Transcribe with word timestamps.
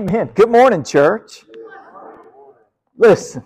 Amen. 0.00 0.30
Good 0.34 0.48
morning, 0.48 0.82
church. 0.82 1.44
Listen, 2.96 3.44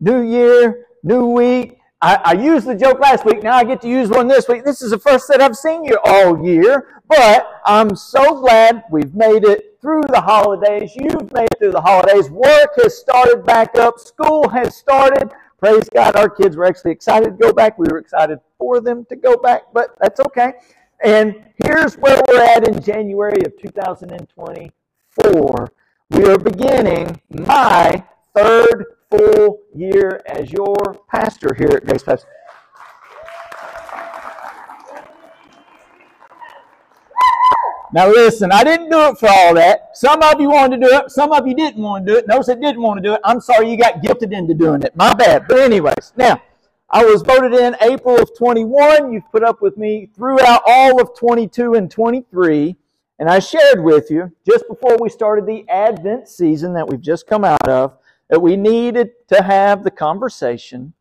new 0.00 0.20
year, 0.20 0.86
new 1.04 1.26
week. 1.26 1.78
I, 2.02 2.18
I, 2.24 2.32
used 2.32 2.66
the 2.66 2.74
joke 2.74 2.98
last 2.98 3.24
week. 3.24 3.44
Now 3.44 3.54
I 3.54 3.62
get 3.62 3.82
to 3.82 3.88
use 3.88 4.10
one 4.10 4.26
this 4.26 4.48
week. 4.48 4.64
This 4.64 4.82
is 4.82 4.90
the 4.90 4.98
first 4.98 5.28
that 5.28 5.40
I've 5.40 5.54
seen 5.54 5.84
you 5.84 5.96
all 6.04 6.44
year, 6.44 7.00
but 7.08 7.60
I'm 7.64 7.94
so 7.94 8.40
glad 8.40 8.82
we've 8.90 9.14
made 9.14 9.44
it 9.44 9.78
through 9.80 10.02
the 10.08 10.20
holidays. 10.20 10.90
You've 10.96 11.32
made 11.32 11.46
it 11.52 11.58
through 11.60 11.70
the 11.70 11.80
holidays. 11.80 12.30
Work 12.30 12.70
has 12.82 12.98
started 12.98 13.46
back 13.46 13.76
up. 13.78 14.00
School 14.00 14.48
has 14.48 14.76
started. 14.76 15.30
Praise 15.60 15.88
God. 15.94 16.16
Our 16.16 16.28
kids 16.28 16.56
were 16.56 16.64
actually 16.64 16.90
excited 16.90 17.38
to 17.38 17.46
go 17.46 17.52
back. 17.52 17.78
We 17.78 17.86
were 17.88 17.98
excited 17.98 18.40
for 18.58 18.80
them 18.80 19.04
to 19.08 19.14
go 19.14 19.36
back, 19.36 19.72
but 19.72 19.96
that's 20.00 20.18
okay. 20.18 20.54
And 21.04 21.44
here's 21.64 21.96
where 21.96 22.20
we're 22.26 22.42
at 22.42 22.66
in 22.66 22.82
January 22.82 23.44
of 23.44 23.56
2024. 25.22 25.72
We 26.10 26.24
are 26.24 26.38
beginning 26.38 27.20
my 27.30 28.04
third 28.34 28.86
full 29.10 29.60
year 29.74 30.20
as 30.26 30.52
your 30.52 31.00
pastor 31.10 31.54
here 31.54 31.68
at 31.68 31.86
Grace 31.86 32.02
Baptist. 32.02 32.26
Now 37.92 38.08
listen, 38.08 38.52
I 38.52 38.62
didn't 38.62 38.90
do 38.90 39.00
it 39.08 39.18
for 39.18 39.28
all 39.28 39.54
that. 39.54 39.96
Some 39.96 40.22
of 40.22 40.40
you 40.40 40.50
wanted 40.50 40.80
to 40.80 40.86
do 40.88 40.96
it, 40.96 41.10
some 41.10 41.32
of 41.32 41.46
you 41.46 41.54
didn't 41.54 41.82
want 41.82 42.06
to 42.06 42.12
do 42.12 42.18
it. 42.18 42.26
Those 42.26 42.46
that 42.46 42.60
didn't 42.60 42.82
want 42.82 42.98
to 42.98 43.02
do 43.02 43.14
it, 43.14 43.20
I'm 43.24 43.40
sorry 43.40 43.70
you 43.70 43.78
got 43.78 44.02
guilted 44.02 44.32
into 44.32 44.54
doing 44.54 44.82
it. 44.82 44.94
My 44.96 45.14
bad. 45.14 45.46
But 45.48 45.60
anyways, 45.60 46.12
now 46.16 46.42
I 46.90 47.04
was 47.04 47.22
voted 47.22 47.54
in 47.54 47.76
April 47.80 48.20
of 48.20 48.36
21. 48.36 49.12
You've 49.12 49.30
put 49.32 49.42
up 49.42 49.62
with 49.62 49.76
me 49.76 50.10
throughout 50.14 50.62
all 50.66 51.00
of 51.00 51.16
22 51.16 51.74
and 51.74 51.90
23. 51.90 52.76
And 53.18 53.30
I 53.30 53.38
shared 53.38 53.82
with 53.82 54.10
you 54.10 54.30
just 54.46 54.68
before 54.68 54.96
we 55.00 55.08
started 55.08 55.46
the 55.46 55.66
Advent 55.68 56.28
season 56.28 56.74
that 56.74 56.86
we've 56.86 57.00
just 57.00 57.26
come 57.26 57.44
out 57.44 57.66
of 57.66 57.96
that 58.28 58.40
we 58.40 58.56
needed 58.56 59.10
to 59.28 59.42
have 59.42 59.84
the 59.84 59.90
conversation 59.90 60.92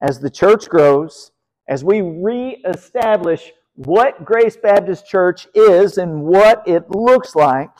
as 0.00 0.20
the 0.20 0.30
church 0.30 0.68
grows, 0.68 1.32
as 1.66 1.82
we 1.82 2.00
reestablish 2.00 3.52
what 3.74 4.24
Grace 4.24 4.56
Baptist 4.56 5.06
Church 5.06 5.48
is 5.54 5.98
and 5.98 6.22
what 6.22 6.62
it 6.66 6.90
looks 6.90 7.34
like. 7.34 7.70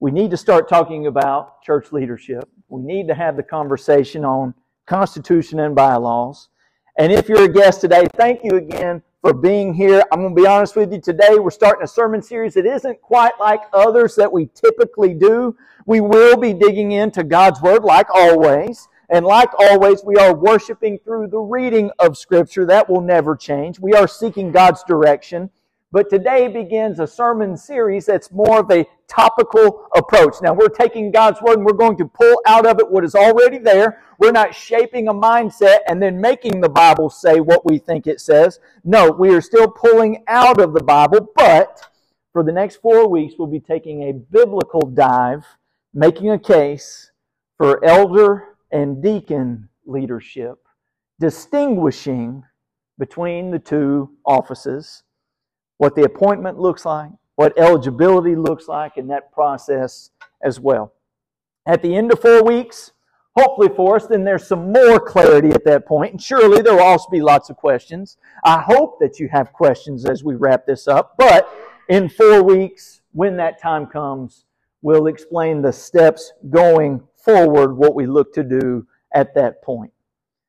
We 0.00 0.10
need 0.10 0.30
to 0.30 0.36
start 0.36 0.68
talking 0.68 1.06
about 1.06 1.60
church 1.62 1.92
leadership. 1.92 2.48
We 2.68 2.80
need 2.80 3.08
to 3.08 3.14
have 3.14 3.36
the 3.36 3.42
conversation 3.42 4.24
on 4.24 4.54
Constitution 4.86 5.60
and 5.60 5.74
bylaws. 5.74 6.48
And 6.96 7.12
if 7.12 7.28
you're 7.28 7.44
a 7.44 7.52
guest 7.52 7.80
today, 7.80 8.06
thank 8.16 8.40
you 8.42 8.52
again 8.56 9.02
for 9.28 9.34
being 9.34 9.74
here. 9.74 10.02
I'm 10.10 10.22
going 10.22 10.34
to 10.34 10.40
be 10.40 10.46
honest 10.46 10.74
with 10.74 10.90
you 10.90 11.02
today. 11.02 11.38
We're 11.38 11.50
starting 11.50 11.82
a 11.84 11.86
sermon 11.86 12.22
series 12.22 12.54
that 12.54 12.64
isn't 12.64 13.02
quite 13.02 13.38
like 13.38 13.60
others 13.74 14.14
that 14.16 14.32
we 14.32 14.48
typically 14.54 15.12
do. 15.12 15.54
We 15.84 16.00
will 16.00 16.38
be 16.38 16.54
digging 16.54 16.92
into 16.92 17.22
God's 17.24 17.60
Word 17.60 17.84
like 17.84 18.06
always. 18.14 18.88
And 19.10 19.26
like 19.26 19.50
always, 19.58 20.02
we 20.02 20.16
are 20.16 20.34
worshiping 20.34 20.98
through 21.04 21.26
the 21.26 21.40
reading 21.40 21.90
of 21.98 22.16
Scripture. 22.16 22.64
That 22.64 22.88
will 22.88 23.02
never 23.02 23.36
change. 23.36 23.78
We 23.78 23.92
are 23.92 24.08
seeking 24.08 24.50
God's 24.50 24.82
direction. 24.84 25.50
But 25.90 26.10
today 26.10 26.48
begins 26.48 27.00
a 27.00 27.06
sermon 27.06 27.56
series 27.56 28.04
that's 28.04 28.30
more 28.30 28.60
of 28.60 28.70
a 28.70 28.84
topical 29.08 29.88
approach. 29.96 30.34
Now 30.42 30.52
we're 30.52 30.68
taking 30.68 31.10
God's 31.10 31.40
Word 31.40 31.56
and 31.56 31.64
we're 31.64 31.72
going 31.72 31.96
to 31.96 32.06
pull 32.06 32.42
out 32.46 32.66
of 32.66 32.78
it 32.78 32.90
what 32.90 33.04
is 33.04 33.14
already 33.14 33.56
there. 33.56 34.02
We're 34.18 34.32
not 34.32 34.54
shaping 34.54 35.08
a 35.08 35.14
mindset 35.14 35.78
and 35.88 36.02
then 36.02 36.20
making 36.20 36.60
the 36.60 36.68
Bible 36.68 37.08
say 37.08 37.40
what 37.40 37.64
we 37.64 37.78
think 37.78 38.06
it 38.06 38.20
says. 38.20 38.60
No, 38.84 39.10
we 39.10 39.34
are 39.34 39.40
still 39.40 39.66
pulling 39.66 40.24
out 40.28 40.60
of 40.60 40.74
the 40.74 40.82
Bible, 40.82 41.32
but 41.34 41.80
for 42.34 42.42
the 42.42 42.52
next 42.52 42.76
four 42.76 43.08
weeks, 43.08 43.36
we'll 43.38 43.48
be 43.48 43.58
taking 43.58 44.02
a 44.02 44.12
biblical 44.12 44.82
dive, 44.82 45.46
making 45.94 46.30
a 46.30 46.38
case 46.38 47.12
for 47.56 47.82
elder 47.82 48.56
and 48.70 49.02
deacon 49.02 49.70
leadership, 49.86 50.58
distinguishing 51.18 52.44
between 52.98 53.50
the 53.50 53.58
two 53.58 54.10
offices 54.26 55.04
what 55.78 55.94
the 55.94 56.04
appointment 56.04 56.58
looks 56.58 56.84
like, 56.84 57.10
what 57.36 57.58
eligibility 57.58 58.36
looks 58.36 58.68
like 58.68 58.96
in 58.96 59.06
that 59.08 59.32
process 59.32 60.10
as 60.42 60.60
well. 60.60 60.92
At 61.66 61.82
the 61.82 61.96
end 61.96 62.12
of 62.12 62.20
four 62.20 62.42
weeks, 62.44 62.92
hopefully 63.36 63.68
for 63.74 63.96
us, 63.96 64.06
then 64.06 64.24
there's 64.24 64.46
some 64.46 64.72
more 64.72 64.98
clarity 64.98 65.50
at 65.50 65.64
that 65.64 65.86
point. 65.86 66.12
And 66.12 66.22
surely 66.22 66.62
there 66.62 66.74
will 66.74 66.82
also 66.82 67.08
be 67.10 67.20
lots 67.20 67.50
of 67.50 67.56
questions. 67.56 68.16
I 68.44 68.60
hope 68.60 68.98
that 69.00 69.20
you 69.20 69.28
have 69.28 69.52
questions 69.52 70.04
as 70.04 70.24
we 70.24 70.34
wrap 70.34 70.66
this 70.66 70.88
up. 70.88 71.14
But 71.16 71.48
in 71.88 72.08
four 72.08 72.42
weeks, 72.42 73.00
when 73.12 73.36
that 73.36 73.60
time 73.60 73.86
comes, 73.86 74.44
we'll 74.82 75.06
explain 75.06 75.62
the 75.62 75.72
steps 75.72 76.32
going 76.50 77.02
forward, 77.16 77.74
what 77.74 77.94
we 77.94 78.06
look 78.06 78.32
to 78.34 78.42
do 78.42 78.86
at 79.14 79.34
that 79.34 79.62
point. 79.62 79.92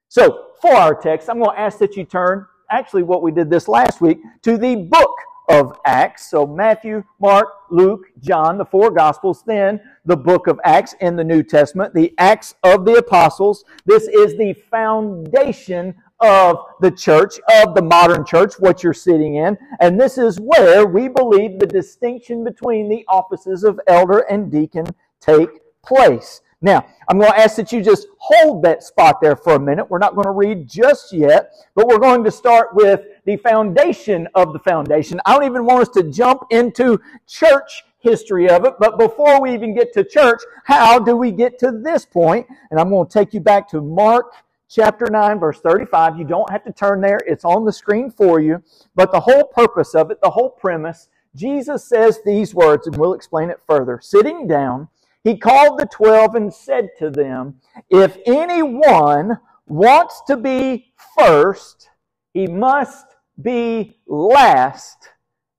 So, 0.07 0.47
for 0.61 0.73
our 0.73 0.95
text, 0.95 1.29
I'm 1.29 1.39
going 1.39 1.55
to 1.55 1.59
ask 1.59 1.77
that 1.79 1.95
you 1.95 2.03
turn 2.03 2.45
actually 2.71 3.03
what 3.03 3.21
we 3.21 3.31
did 3.31 3.49
this 3.49 3.67
last 3.67 4.01
week, 4.01 4.19
to 4.43 4.57
the 4.57 4.75
book 4.75 5.11
of 5.49 5.79
Acts. 5.85 6.29
So 6.29 6.45
Matthew, 6.45 7.03
Mark, 7.19 7.47
Luke, 7.71 8.05
John, 8.19 8.57
the 8.57 8.65
four 8.65 8.91
Gospels, 8.91 9.43
then 9.45 9.81
the 10.05 10.15
book 10.15 10.47
of 10.47 10.59
Acts 10.63 10.93
in 11.01 11.15
the 11.15 11.23
New 11.23 11.41
Testament, 11.41 11.93
the 11.93 12.13
Acts 12.19 12.53
of 12.63 12.85
the 12.85 12.93
Apostles. 12.93 13.65
This 13.85 14.03
is 14.03 14.37
the 14.37 14.53
foundation 14.69 15.95
of 16.19 16.57
the 16.81 16.91
church, 16.91 17.39
of 17.63 17.73
the 17.73 17.81
modern 17.81 18.25
church, 18.25 18.53
what 18.59 18.83
you're 18.83 18.93
sitting 18.93 19.35
in. 19.35 19.57
And 19.79 19.99
this 19.99 20.17
is 20.17 20.39
where 20.39 20.85
we 20.85 21.07
believe 21.07 21.57
the 21.57 21.65
distinction 21.65 22.43
between 22.43 22.87
the 22.89 23.05
offices 23.07 23.63
of 23.63 23.79
elder 23.87 24.19
and 24.19 24.51
deacon 24.51 24.85
take 25.19 25.49
place. 25.81 26.41
Now, 26.61 26.85
I'm 27.07 27.17
going 27.17 27.31
to 27.31 27.39
ask 27.39 27.55
that 27.55 27.71
you 27.71 27.81
just 27.81 28.07
hold 28.17 28.63
that 28.63 28.83
spot 28.83 29.21
there 29.21 29.37
for 29.37 29.53
a 29.53 29.59
minute. 29.59 29.89
We're 29.89 29.97
not 29.97 30.13
going 30.13 30.25
to 30.25 30.31
read 30.31 30.67
just 30.67 31.13
yet, 31.13 31.53
but 31.73 31.87
we're 31.87 31.99
going 31.99 32.23
to 32.25 32.31
start 32.31 32.75
with 32.75 33.01
the 33.25 33.37
foundation 33.37 34.27
of 34.35 34.51
the 34.51 34.59
foundation. 34.59 35.21
I 35.25 35.33
don't 35.33 35.45
even 35.45 35.65
want 35.65 35.83
us 35.83 35.89
to 35.89 36.03
jump 36.03 36.43
into 36.49 36.99
church 37.27 37.83
history 37.99 38.49
of 38.49 38.65
it, 38.65 38.73
but 38.77 38.97
before 38.97 39.41
we 39.41 39.53
even 39.53 39.73
get 39.73 39.93
to 39.93 40.03
church, 40.03 40.41
how 40.65 40.99
do 40.99 41.15
we 41.15 41.31
get 41.31 41.59
to 41.59 41.71
this 41.71 42.05
point? 42.05 42.45
And 42.71 42.79
I'm 42.79 42.89
going 42.89 43.07
to 43.07 43.13
take 43.13 43.33
you 43.33 43.39
back 43.39 43.69
to 43.69 43.81
Mark 43.81 44.33
chapter 44.69 45.07
9, 45.09 45.39
verse 45.39 45.61
35. 45.61 46.17
You 46.17 46.25
don't 46.25 46.49
have 46.51 46.63
to 46.65 46.73
turn 46.73 46.99
there, 46.99 47.19
it's 47.25 47.45
on 47.45 47.63
the 47.63 47.73
screen 47.73 48.11
for 48.11 48.41
you. 48.41 48.61
But 48.95 49.11
the 49.13 49.19
whole 49.21 49.45
purpose 49.45 49.95
of 49.95 50.11
it, 50.11 50.19
the 50.21 50.29
whole 50.29 50.49
premise, 50.49 51.07
Jesus 51.35 51.85
says 51.85 52.19
these 52.25 52.53
words, 52.53 52.87
and 52.87 52.97
we'll 52.97 53.13
explain 53.13 53.49
it 53.49 53.61
further. 53.65 53.99
Sitting 54.01 54.47
down, 54.47 54.89
he 55.23 55.37
called 55.37 55.79
the 55.79 55.85
twelve 55.85 56.35
and 56.35 56.53
said 56.53 56.89
to 56.99 57.09
them, 57.09 57.59
If 57.89 58.17
anyone 58.25 59.39
wants 59.67 60.21
to 60.27 60.37
be 60.37 60.93
first, 61.17 61.89
he 62.33 62.47
must 62.47 63.05
be 63.41 63.99
last 64.07 65.09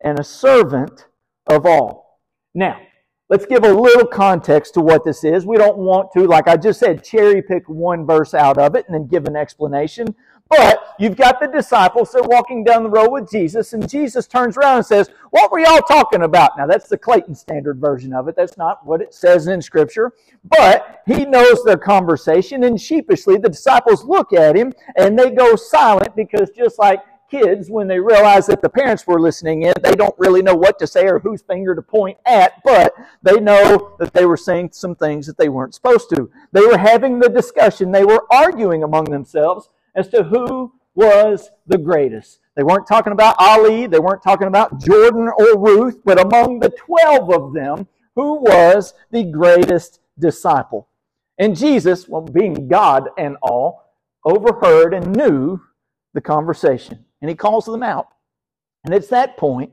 and 0.02 0.18
a 0.18 0.24
servant 0.24 1.06
of 1.46 1.66
all. 1.66 2.20
Now, 2.54 2.80
let's 3.28 3.46
give 3.46 3.64
a 3.64 3.72
little 3.72 4.06
context 4.06 4.74
to 4.74 4.80
what 4.80 5.04
this 5.04 5.24
is. 5.24 5.46
We 5.46 5.56
don't 5.56 5.78
want 5.78 6.10
to, 6.12 6.26
like 6.26 6.48
I 6.48 6.56
just 6.56 6.80
said, 6.80 7.04
cherry 7.04 7.42
pick 7.42 7.68
one 7.68 8.06
verse 8.06 8.34
out 8.34 8.58
of 8.58 8.74
it 8.74 8.86
and 8.88 8.94
then 8.94 9.06
give 9.06 9.26
an 9.26 9.36
explanation. 9.36 10.14
But 10.50 10.96
you've 10.98 11.16
got 11.16 11.38
the 11.38 11.46
disciples, 11.46 12.10
they're 12.10 12.22
walking 12.24 12.64
down 12.64 12.82
the 12.82 12.90
road 12.90 13.10
with 13.10 13.30
Jesus, 13.30 13.72
and 13.72 13.88
Jesus 13.88 14.26
turns 14.26 14.56
around 14.56 14.78
and 14.78 14.86
says, 14.86 15.08
What 15.30 15.52
were 15.52 15.60
y'all 15.60 15.80
talking 15.80 16.22
about? 16.22 16.58
Now, 16.58 16.66
that's 16.66 16.88
the 16.88 16.98
Clayton 16.98 17.36
Standard 17.36 17.78
version 17.78 18.12
of 18.12 18.26
it. 18.26 18.34
That's 18.34 18.58
not 18.58 18.84
what 18.84 19.00
it 19.00 19.14
says 19.14 19.46
in 19.46 19.62
Scripture. 19.62 20.12
But 20.44 21.02
he 21.06 21.24
knows 21.24 21.62
their 21.62 21.76
conversation, 21.76 22.64
and 22.64 22.80
sheepishly, 22.80 23.38
the 23.38 23.48
disciples 23.48 24.04
look 24.04 24.32
at 24.32 24.56
him 24.56 24.72
and 24.96 25.16
they 25.16 25.30
go 25.30 25.54
silent 25.54 26.16
because 26.16 26.50
just 26.50 26.80
like 26.80 27.00
kids, 27.30 27.70
when 27.70 27.86
they 27.86 28.00
realize 28.00 28.46
that 28.46 28.60
the 28.60 28.68
parents 28.68 29.06
were 29.06 29.20
listening 29.20 29.62
in, 29.62 29.72
they 29.84 29.94
don't 29.94 30.18
really 30.18 30.42
know 30.42 30.56
what 30.56 30.80
to 30.80 30.86
say 30.86 31.06
or 31.06 31.20
whose 31.20 31.42
finger 31.42 31.76
to 31.76 31.82
point 31.82 32.18
at, 32.26 32.54
but 32.64 32.92
they 33.22 33.38
know 33.38 33.94
that 34.00 34.12
they 34.12 34.26
were 34.26 34.36
saying 34.36 34.70
some 34.72 34.96
things 34.96 35.28
that 35.28 35.38
they 35.38 35.48
weren't 35.48 35.74
supposed 35.76 36.10
to. 36.10 36.28
They 36.50 36.62
were 36.62 36.76
having 36.76 37.20
the 37.20 37.28
discussion, 37.28 37.92
they 37.92 38.04
were 38.04 38.26
arguing 38.32 38.82
among 38.82 39.04
themselves 39.04 39.70
as 39.94 40.08
to 40.08 40.22
who 40.24 40.72
was 40.94 41.50
the 41.66 41.78
greatest. 41.78 42.40
They 42.56 42.62
weren't 42.62 42.86
talking 42.86 43.12
about 43.12 43.36
Ali, 43.38 43.86
they 43.86 43.98
weren't 43.98 44.22
talking 44.22 44.48
about 44.48 44.80
Jordan 44.80 45.30
or 45.38 45.58
Ruth, 45.58 46.00
but 46.04 46.20
among 46.20 46.60
the 46.60 46.70
12 46.70 47.30
of 47.32 47.54
them, 47.54 47.86
who 48.16 48.40
was 48.40 48.94
the 49.10 49.24
greatest 49.24 50.00
disciple? 50.18 50.88
And 51.38 51.56
Jesus, 51.56 52.08
well, 52.08 52.22
being 52.22 52.68
God 52.68 53.08
and 53.16 53.36
all, 53.40 53.94
overheard 54.24 54.92
and 54.92 55.16
knew 55.16 55.60
the 56.12 56.20
conversation. 56.20 57.04
And 57.22 57.30
he 57.30 57.36
calls 57.36 57.64
them 57.64 57.82
out. 57.82 58.08
And 58.84 58.92
it's 58.92 59.08
that 59.08 59.36
point 59.36 59.70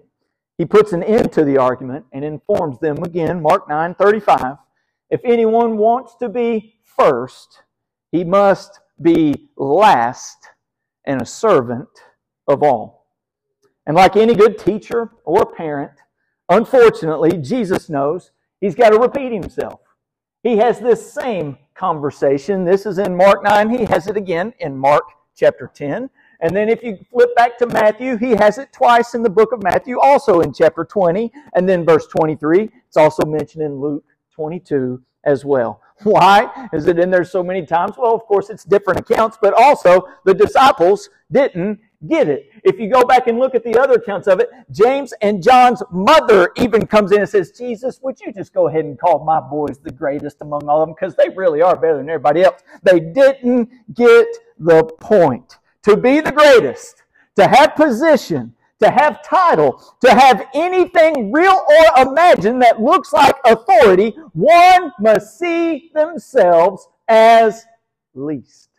he 0.57 0.65
puts 0.65 0.93
an 0.93 1.03
end 1.03 1.31
to 1.33 1.43
the 1.43 1.57
argument 1.57 2.05
and 2.11 2.25
informs 2.25 2.79
them 2.79 3.03
again, 3.03 3.41
Mark 3.41 3.69
9 3.69 3.95
35. 3.95 4.57
If 5.09 5.21
anyone 5.23 5.77
wants 5.77 6.15
to 6.15 6.29
be 6.29 6.75
first, 6.83 7.63
he 8.11 8.23
must 8.23 8.79
be 9.01 9.49
last 9.55 10.38
and 11.05 11.21
a 11.21 11.25
servant 11.25 11.89
of 12.47 12.63
all. 12.63 13.07
And 13.85 13.95
like 13.95 14.15
any 14.15 14.35
good 14.35 14.57
teacher 14.57 15.11
or 15.23 15.45
parent, 15.45 15.91
unfortunately, 16.49 17.38
Jesus 17.38 17.89
knows 17.89 18.31
he's 18.59 18.75
got 18.75 18.89
to 18.89 18.99
repeat 18.99 19.31
himself. 19.31 19.79
He 20.44 20.57
has 20.57 20.79
this 20.79 21.11
same 21.11 21.57
conversation. 21.73 22.65
This 22.65 22.85
is 22.85 22.97
in 22.97 23.15
Mark 23.15 23.44
9. 23.44 23.69
He 23.69 23.85
has 23.85 24.07
it 24.07 24.17
again 24.17 24.53
in 24.59 24.77
Mark 24.77 25.03
chapter 25.35 25.71
10. 25.73 26.09
And 26.39 26.55
then 26.55 26.69
if 26.69 26.83
you 26.83 26.97
flip 27.11 27.35
back 27.35 27.57
to 27.59 27.67
Matthew, 27.67 28.17
he 28.17 28.31
has 28.31 28.57
it 28.57 28.71
twice 28.71 29.15
in 29.15 29.23
the 29.23 29.29
book 29.29 29.51
of 29.51 29.63
Matthew, 29.63 30.00
also 30.00 30.41
in 30.41 30.53
chapter 30.53 30.85
20, 30.85 31.31
and 31.55 31.67
then 31.67 31.85
verse 31.85 32.07
23. 32.07 32.69
It's 32.88 32.97
also 32.97 33.25
mentioned 33.25 33.63
in 33.63 33.79
Luke 33.79 34.05
22 34.31 35.01
as 35.23 35.45
well. 35.45 35.81
Why 36.03 36.69
is 36.73 36.88
it 36.88 36.99
in 36.99 37.09
there 37.09 37.23
so 37.23 37.44
many 37.44 37.65
times? 37.65 37.95
Well, 37.97 38.13
of 38.13 38.21
course, 38.25 38.49
it's 38.49 38.63
different 38.63 38.99
accounts, 38.99 39.38
but 39.41 39.53
also 39.53 40.07
the 40.25 40.33
disciples 40.33 41.09
didn't 41.31 41.79
get 42.07 42.29
it. 42.29 42.51
If 42.63 42.79
you 42.79 42.91
go 42.91 43.03
back 43.03 43.27
and 43.27 43.39
look 43.39 43.55
at 43.55 43.63
the 43.63 43.77
other 43.79 43.95
accounts 43.95 44.27
of 44.27 44.39
it, 44.39 44.49
James 44.71 45.13
and 45.21 45.41
John's 45.41 45.81
mother 45.91 46.51
even 46.57 46.85
comes 46.85 47.11
in 47.11 47.21
and 47.21 47.29
says, 47.29 47.51
Jesus, 47.51 47.99
would 48.03 48.19
you 48.19 48.31
just 48.31 48.53
go 48.53 48.67
ahead 48.67 48.85
and 48.85 48.99
call 48.99 49.23
my 49.25 49.39
boys 49.39 49.79
the 49.79 49.91
greatest 49.91 50.41
among 50.41 50.67
all 50.69 50.83
of 50.83 50.88
them? 50.88 50.95
Because 50.99 51.15
they 51.15 51.29
really 51.29 51.61
are 51.61 51.75
better 51.75 51.97
than 51.97 52.09
everybody 52.09 52.43
else. 52.43 52.61
They 52.83 53.00
didn't 53.00 53.71
get 53.93 54.27
the 54.59 54.83
point. 54.83 55.57
To 55.83 55.97
be 55.97 56.19
the 56.19 56.31
greatest, 56.31 57.03
to 57.38 57.47
have 57.47 57.75
position, 57.75 58.53
to 58.79 58.89
have 58.91 59.24
title, 59.24 59.81
to 60.06 60.12
have 60.12 60.47
anything 60.53 61.31
real 61.31 61.65
or 61.68 62.01
imagined 62.03 62.62
that 62.62 62.81
looks 62.81 63.12
like 63.12 63.35
authority, 63.45 64.15
one 64.33 64.91
must 65.00 65.39
see 65.39 65.91
themselves 65.94 66.88
as 67.07 67.65
least, 68.13 68.69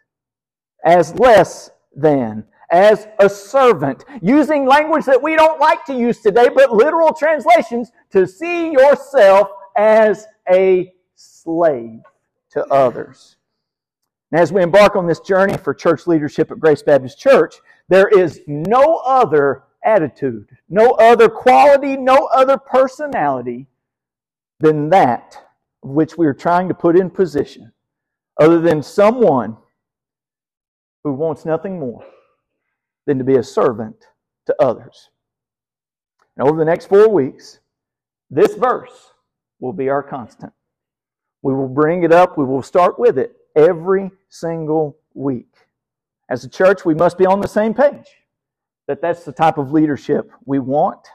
as 0.84 1.14
less 1.18 1.70
than, 1.96 2.44
as 2.70 3.08
a 3.18 3.28
servant, 3.28 4.04
using 4.22 4.66
language 4.66 5.04
that 5.04 5.22
we 5.22 5.34
don't 5.34 5.60
like 5.60 5.84
to 5.86 5.94
use 5.94 6.20
today, 6.20 6.48
but 6.54 6.72
literal 6.72 7.12
translations, 7.12 7.90
to 8.10 8.26
see 8.26 8.70
yourself 8.70 9.48
as 9.76 10.26
a 10.52 10.92
slave 11.14 12.00
to 12.50 12.64
others. 12.66 13.36
And 14.30 14.40
as 14.40 14.52
we 14.52 14.62
embark 14.62 14.94
on 14.94 15.06
this 15.06 15.20
journey 15.20 15.56
for 15.56 15.72
church 15.72 16.06
leadership 16.06 16.50
at 16.50 16.60
Grace 16.60 16.82
Baptist 16.82 17.18
Church, 17.18 17.56
there 17.88 18.08
is 18.08 18.42
no 18.46 19.00
other 19.04 19.64
attitude, 19.84 20.48
no 20.68 20.92
other 20.92 21.28
quality, 21.28 21.96
no 21.96 22.28
other 22.34 22.58
personality 22.58 23.66
than 24.60 24.90
that 24.90 25.36
which 25.82 26.18
we 26.18 26.26
are 26.26 26.34
trying 26.34 26.68
to 26.68 26.74
put 26.74 26.96
in 26.98 27.08
position, 27.08 27.72
other 28.40 28.60
than 28.60 28.82
someone 28.82 29.56
who 31.04 31.12
wants 31.12 31.44
nothing 31.44 31.78
more 31.78 32.04
than 33.06 33.18
to 33.18 33.24
be 33.24 33.36
a 33.36 33.42
servant 33.42 34.08
to 34.46 34.54
others. 34.60 35.10
And 36.36 36.48
over 36.48 36.58
the 36.58 36.64
next 36.64 36.86
four 36.86 37.08
weeks, 37.08 37.60
this 38.30 38.54
verse 38.54 39.12
will 39.60 39.72
be 39.72 39.88
our 39.88 40.02
constant. 40.02 40.52
We 41.42 41.54
will 41.54 41.68
bring 41.68 42.02
it 42.02 42.12
up, 42.12 42.36
we 42.36 42.44
will 42.44 42.62
start 42.62 42.98
with 42.98 43.18
it 43.18 43.36
every 43.56 44.10
single 44.28 44.98
week. 45.14 45.54
As 46.28 46.44
a 46.44 46.48
church, 46.48 46.84
we 46.84 46.94
must 46.94 47.16
be 47.16 47.26
on 47.26 47.40
the 47.40 47.48
same 47.48 47.72
page 47.72 48.17
that 48.88 49.00
that's 49.00 49.24
the 49.24 49.32
type 49.32 49.58
of 49.58 49.70
leadership 49.70 50.32
we 50.44 50.58
want 50.58 51.06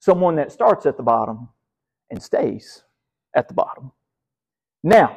someone 0.00 0.36
that 0.36 0.52
starts 0.52 0.84
at 0.84 0.98
the 0.98 1.02
bottom 1.02 1.48
and 2.10 2.22
stays 2.22 2.82
at 3.34 3.48
the 3.48 3.54
bottom. 3.54 3.92
Now, 4.82 5.16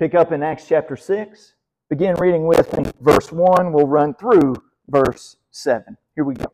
pick 0.00 0.16
up 0.16 0.32
in 0.32 0.42
Acts 0.42 0.66
chapter 0.66 0.96
6. 0.96 1.54
Begin 1.88 2.16
reading 2.16 2.46
with 2.46 2.76
me 2.76 2.90
verse 3.00 3.30
1. 3.30 3.72
We'll 3.72 3.86
run 3.86 4.14
through 4.14 4.56
verse 4.88 5.36
7. 5.52 5.96
Here 6.16 6.24
we 6.24 6.34
go. 6.34 6.52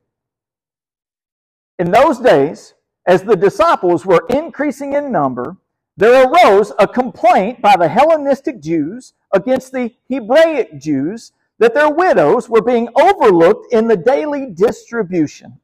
In 1.78 1.90
those 1.90 2.18
days, 2.18 2.74
as 3.06 3.22
the 3.22 3.36
disciples 3.36 4.04
were 4.04 4.26
increasing 4.28 4.92
in 4.92 5.10
number, 5.10 5.56
there 5.96 6.28
arose 6.28 6.72
a 6.78 6.86
complaint 6.86 7.62
by 7.62 7.76
the 7.78 7.88
Hellenistic 7.88 8.60
Jews 8.60 9.14
against 9.32 9.72
the 9.72 9.94
Hebraic 10.10 10.78
Jews 10.80 11.32
that 11.58 11.74
their 11.74 11.90
widows 11.90 12.48
were 12.48 12.62
being 12.62 12.88
overlooked 12.96 13.72
in 13.72 13.86
the 13.86 13.96
daily 13.96 14.50
distribution. 14.50 15.60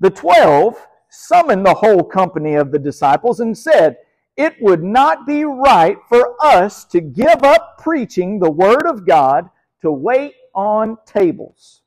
The 0.00 0.10
twelve 0.10 0.86
summoned 1.10 1.66
the 1.66 1.74
whole 1.74 2.04
company 2.04 2.54
of 2.54 2.70
the 2.70 2.78
disciples 2.78 3.40
and 3.40 3.56
said, 3.56 3.96
It 4.36 4.54
would 4.60 4.82
not 4.82 5.26
be 5.26 5.44
right 5.44 5.98
for 6.08 6.36
us 6.42 6.84
to 6.86 7.00
give 7.00 7.42
up 7.42 7.78
preaching 7.78 8.38
the 8.38 8.50
word 8.50 8.86
of 8.86 9.06
God 9.06 9.48
to 9.80 9.90
wait 9.90 10.34
on 10.54 10.98
tables. 11.06 11.82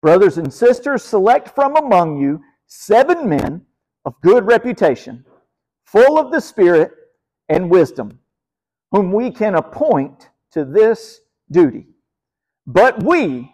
Brothers 0.00 0.38
and 0.38 0.52
sisters, 0.52 1.02
select 1.02 1.54
from 1.54 1.76
among 1.76 2.20
you 2.20 2.40
seven 2.66 3.28
men 3.28 3.62
of 4.04 4.20
good 4.22 4.46
reputation, 4.46 5.24
full 5.84 6.18
of 6.18 6.30
the 6.30 6.40
Spirit 6.40 6.92
and 7.48 7.70
wisdom, 7.70 8.20
whom 8.92 9.12
we 9.12 9.30
can 9.30 9.56
appoint 9.56 10.30
to 10.52 10.64
this 10.64 11.20
duty. 11.50 11.86
But 12.68 13.02
we 13.02 13.50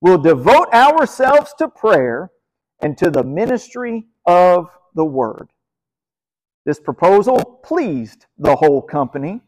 will 0.00 0.18
devote 0.18 0.74
ourselves 0.74 1.54
to 1.58 1.68
prayer 1.68 2.32
and 2.80 2.98
to 2.98 3.08
the 3.08 3.22
ministry 3.22 4.08
of 4.26 4.66
the 4.96 5.04
word. 5.04 5.48
This 6.66 6.80
proposal 6.80 7.60
pleased 7.62 8.26
the 8.36 8.56
whole 8.56 8.82
company. 8.82 9.42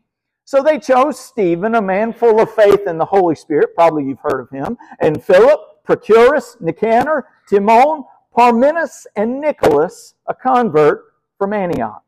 So 0.44 0.62
they 0.62 0.78
chose 0.78 1.18
Stephen, 1.18 1.74
a 1.74 1.82
man 1.82 2.12
full 2.12 2.40
of 2.40 2.54
faith 2.54 2.86
in 2.86 2.98
the 2.98 3.04
Holy 3.04 3.34
Spirit, 3.34 3.74
probably 3.74 4.04
you've 4.04 4.20
heard 4.20 4.42
of 4.42 4.50
him, 4.50 4.78
and 5.00 5.22
Philip, 5.22 5.60
Procorus, 5.84 6.60
Nicanor, 6.60 7.26
Timon, 7.48 8.04
Parmenas, 8.32 9.08
and 9.16 9.40
Nicholas, 9.40 10.14
a 10.28 10.34
convert 10.34 11.02
from 11.36 11.52
Antioch. 11.52 12.04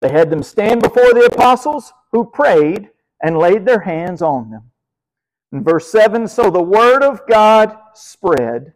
They 0.00 0.10
had 0.10 0.30
them 0.30 0.42
stand 0.42 0.82
before 0.82 1.14
the 1.14 1.30
apostles, 1.32 1.92
who 2.10 2.24
prayed 2.24 2.90
and 3.22 3.38
laid 3.38 3.64
their 3.64 3.80
hands 3.80 4.20
on 4.20 4.50
them. 4.50 4.72
In 5.56 5.64
verse 5.64 5.90
7 5.90 6.28
So 6.28 6.50
the 6.50 6.60
word 6.60 7.02
of 7.02 7.26
God 7.26 7.74
spread, 7.94 8.74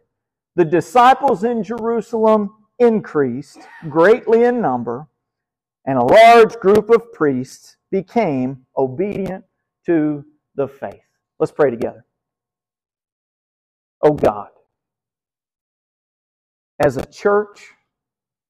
the 0.55 0.65
disciples 0.65 1.43
in 1.43 1.61
Jerusalem 1.61 2.55
increased 2.79 3.59
greatly 3.87 4.45
in 4.45 4.61
number, 4.61 5.07
and 5.85 5.99
a 5.99 6.03
large 6.03 6.55
group 6.55 6.89
of 6.89 7.13
priests 7.13 7.77
became 7.91 8.65
obedient 8.75 9.45
to 9.85 10.25
the 10.55 10.67
faith. 10.67 11.03
Let's 11.37 11.51
pray 11.51 11.69
together. 11.69 12.03
Oh 14.01 14.13
God, 14.13 14.49
as 16.79 16.97
a 16.97 17.05
church, 17.05 17.63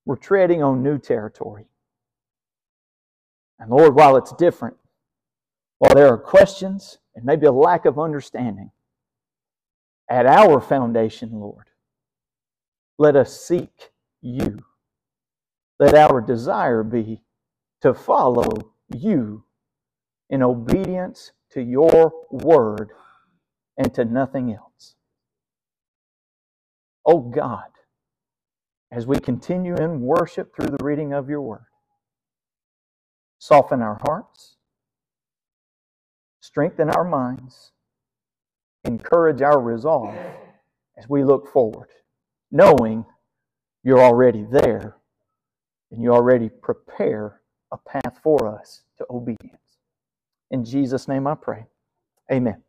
we're 0.05 0.15
treading 0.15 0.63
on 0.63 0.81
new 0.81 0.97
territory. 0.97 1.65
And 3.59 3.69
Lord, 3.69 3.93
while 3.93 4.15
it's 4.15 4.31
different, 4.31 4.77
while 5.81 5.95
there 5.95 6.09
are 6.09 6.17
questions 6.19 6.99
and 7.15 7.25
maybe 7.25 7.47
a 7.47 7.51
lack 7.51 7.85
of 7.85 7.97
understanding, 7.97 8.69
at 10.07 10.27
our 10.27 10.61
foundation, 10.61 11.31
Lord, 11.31 11.71
let 12.99 13.15
us 13.15 13.41
seek 13.41 13.89
you. 14.21 14.59
Let 15.79 15.95
our 15.95 16.21
desire 16.21 16.83
be 16.83 17.23
to 17.81 17.95
follow 17.95 18.75
you 18.95 19.43
in 20.29 20.43
obedience 20.43 21.31
to 21.53 21.63
your 21.63 22.13
word 22.29 22.91
and 23.75 23.91
to 23.95 24.05
nothing 24.05 24.53
else. 24.53 24.93
Oh 27.07 27.21
God, 27.21 27.71
as 28.91 29.07
we 29.07 29.19
continue 29.19 29.73
in 29.77 30.01
worship 30.01 30.55
through 30.55 30.77
the 30.77 30.83
reading 30.85 31.11
of 31.11 31.27
your 31.27 31.41
word, 31.41 31.65
soften 33.39 33.81
our 33.81 33.99
hearts 34.05 34.50
strengthen 36.51 36.89
our 36.89 37.05
minds, 37.05 37.71
encourage 38.83 39.41
our 39.41 39.61
resolve 39.61 40.13
as 40.97 41.07
we 41.07 41.23
look 41.23 41.47
forward, 41.47 41.87
knowing 42.51 43.05
you're 43.83 44.01
already 44.01 44.45
there 44.51 44.97
and 45.91 46.03
you 46.03 46.11
already 46.11 46.49
prepare 46.49 47.39
a 47.71 47.77
path 47.77 48.19
for 48.21 48.53
us 48.53 48.81
to 48.97 49.05
obedience. 49.09 49.77
In 50.51 50.65
Jesus' 50.65 51.07
name 51.07 51.25
I 51.25 51.35
pray. 51.35 51.65
Amen. 52.29 52.61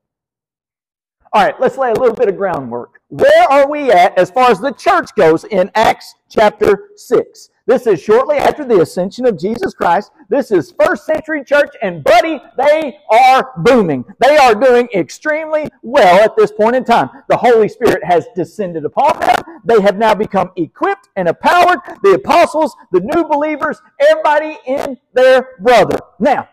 All 1.33 1.45
right, 1.45 1.59
let's 1.59 1.77
lay 1.77 1.91
a 1.91 1.95
little 1.95 2.15
bit 2.15 2.29
of 2.29 2.37
groundwork. 2.37 3.01
Where 3.09 3.51
are 3.51 3.69
we 3.69 3.91
at 3.91 4.17
as 4.17 4.31
far 4.31 4.49
as 4.53 4.61
the 4.61 4.73
church 4.73 5.11
goes 5.17 5.43
in 5.45 5.73
Acts 5.75 6.15
chapter 6.29 6.91
6? 6.95 7.49
This 7.67 7.87
is 7.87 8.03
shortly 8.03 8.37
after 8.37 8.65
the 8.65 8.81
ascension 8.81 9.25
of 9.25 9.39
Jesus 9.39 9.73
Christ. 9.73 10.11
This 10.29 10.51
is 10.51 10.75
first 10.81 11.07
century 11.07 11.45
church, 11.45 11.71
and 11.81 12.03
buddy, 12.03 12.41
they 12.57 12.99
are 13.11 13.53
booming. 13.59 14.05
They 14.19 14.37
are 14.37 14.55
doing 14.55 14.89
extremely 14.95 15.69
well 15.83 16.25
at 16.25 16.37
this 16.37 16.51
point 16.51 16.75
in 16.75 16.85
time. 16.85 17.09
The 17.29 17.37
Holy 17.37 17.69
Spirit 17.69 18.05
has 18.05 18.27
descended 18.35 18.85
upon 18.85 19.19
them. 19.21 19.37
They 19.65 19.81
have 19.81 19.97
now 19.97 20.15
become 20.15 20.51
equipped 20.57 21.09
and 21.17 21.29
empowered. 21.29 21.79
The 22.03 22.15
apostles, 22.15 22.75
the 22.91 23.01
new 23.01 23.25
believers, 23.25 23.81
everybody 24.01 24.59
in 24.67 24.99
their 25.15 25.51
brother. 25.61 25.99
Now, 26.19 26.49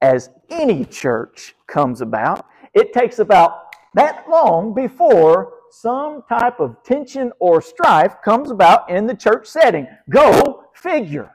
as 0.00 0.30
any 0.48 0.84
church 0.84 1.54
comes 1.66 2.00
about, 2.00 2.46
it 2.72 2.92
takes 2.92 3.18
about 3.18 3.74
that 3.94 4.24
long 4.28 4.74
before 4.74 5.52
some 5.70 6.22
type 6.28 6.60
of 6.60 6.82
tension 6.84 7.32
or 7.38 7.60
strife 7.60 8.16
comes 8.24 8.50
about 8.50 8.90
in 8.90 9.06
the 9.06 9.14
church 9.14 9.46
setting. 9.46 9.86
Go 10.10 10.64
figure. 10.74 11.32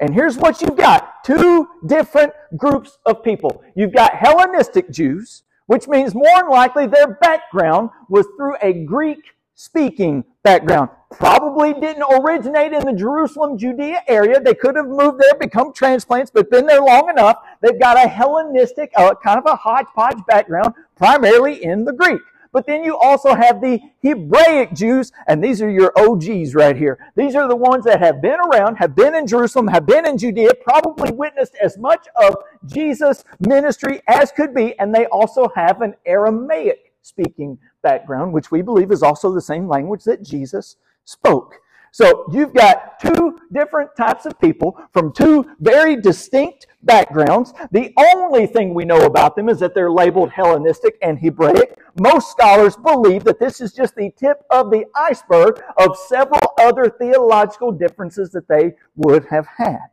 And 0.00 0.14
here's 0.14 0.38
what 0.38 0.62
you've 0.62 0.76
got 0.76 1.22
two 1.24 1.68
different 1.86 2.32
groups 2.56 2.98
of 3.04 3.22
people. 3.22 3.62
You've 3.76 3.92
got 3.92 4.14
Hellenistic 4.14 4.90
Jews, 4.90 5.42
which 5.66 5.88
means 5.88 6.14
more 6.14 6.38
than 6.38 6.48
likely 6.48 6.86
their 6.86 7.18
background 7.20 7.90
was 8.08 8.26
through 8.36 8.56
a 8.62 8.72
Greek 8.72 9.20
speaking 9.54 10.24
background. 10.42 10.88
Probably 11.10 11.74
didn't 11.74 12.02
originate 12.02 12.72
in 12.72 12.82
the 12.82 12.94
Jerusalem, 12.94 13.58
Judea 13.58 14.02
area. 14.08 14.40
They 14.40 14.54
could 14.54 14.74
have 14.76 14.86
moved 14.86 15.20
there, 15.20 15.38
become 15.38 15.74
transplants, 15.74 16.30
but 16.30 16.50
been 16.50 16.66
there 16.66 16.80
long 16.80 17.10
enough. 17.10 17.36
They've 17.60 17.78
got 17.78 18.02
a 18.02 18.08
Hellenistic, 18.08 18.90
uh, 18.96 19.14
kind 19.22 19.38
of 19.38 19.44
a 19.46 19.56
hodgepodge 19.56 20.24
background, 20.26 20.74
primarily 20.96 21.62
in 21.62 21.84
the 21.84 21.92
Greek. 21.92 22.20
But 22.52 22.66
then 22.66 22.82
you 22.82 22.98
also 22.98 23.34
have 23.34 23.60
the 23.60 23.80
Hebraic 24.02 24.74
Jews, 24.74 25.12
and 25.28 25.42
these 25.42 25.62
are 25.62 25.70
your 25.70 25.92
OGs 25.96 26.54
right 26.54 26.76
here. 26.76 26.98
These 27.14 27.36
are 27.36 27.46
the 27.48 27.56
ones 27.56 27.84
that 27.84 28.00
have 28.00 28.20
been 28.20 28.40
around, 28.40 28.76
have 28.76 28.96
been 28.96 29.14
in 29.14 29.26
Jerusalem, 29.26 29.68
have 29.68 29.86
been 29.86 30.06
in 30.06 30.18
Judea, 30.18 30.54
probably 30.62 31.12
witnessed 31.12 31.54
as 31.62 31.78
much 31.78 32.08
of 32.16 32.34
Jesus' 32.66 33.24
ministry 33.38 34.00
as 34.08 34.32
could 34.32 34.52
be, 34.54 34.76
and 34.80 34.92
they 34.92 35.06
also 35.06 35.48
have 35.54 35.80
an 35.80 35.94
Aramaic 36.04 36.92
speaking 37.02 37.58
background, 37.82 38.32
which 38.32 38.50
we 38.50 38.62
believe 38.62 38.90
is 38.90 39.02
also 39.02 39.32
the 39.32 39.40
same 39.40 39.68
language 39.68 40.04
that 40.04 40.22
Jesus 40.22 40.76
spoke. 41.04 41.54
So 41.92 42.26
you've 42.32 42.54
got 42.54 43.00
two 43.00 43.38
different 43.52 43.90
types 43.96 44.26
of 44.26 44.38
people 44.40 44.78
from 44.92 45.12
two 45.12 45.46
very 45.60 45.96
distinct 45.96 46.66
backgrounds. 46.82 47.52
The 47.72 47.92
only 48.14 48.46
thing 48.46 48.74
we 48.74 48.84
know 48.84 49.04
about 49.06 49.36
them 49.36 49.48
is 49.48 49.58
that 49.60 49.74
they're 49.74 49.90
labeled 49.90 50.30
Hellenistic 50.30 50.96
and 51.02 51.18
Hebraic. 51.18 51.78
Most 52.00 52.30
scholars 52.30 52.76
believe 52.76 53.24
that 53.24 53.40
this 53.40 53.60
is 53.60 53.72
just 53.72 53.94
the 53.96 54.10
tip 54.16 54.42
of 54.50 54.70
the 54.70 54.84
iceberg 54.94 55.60
of 55.78 55.96
several 55.96 56.52
other 56.58 56.88
theological 56.88 57.72
differences 57.72 58.30
that 58.30 58.48
they 58.48 58.74
would 58.96 59.26
have 59.26 59.46
had. 59.56 59.88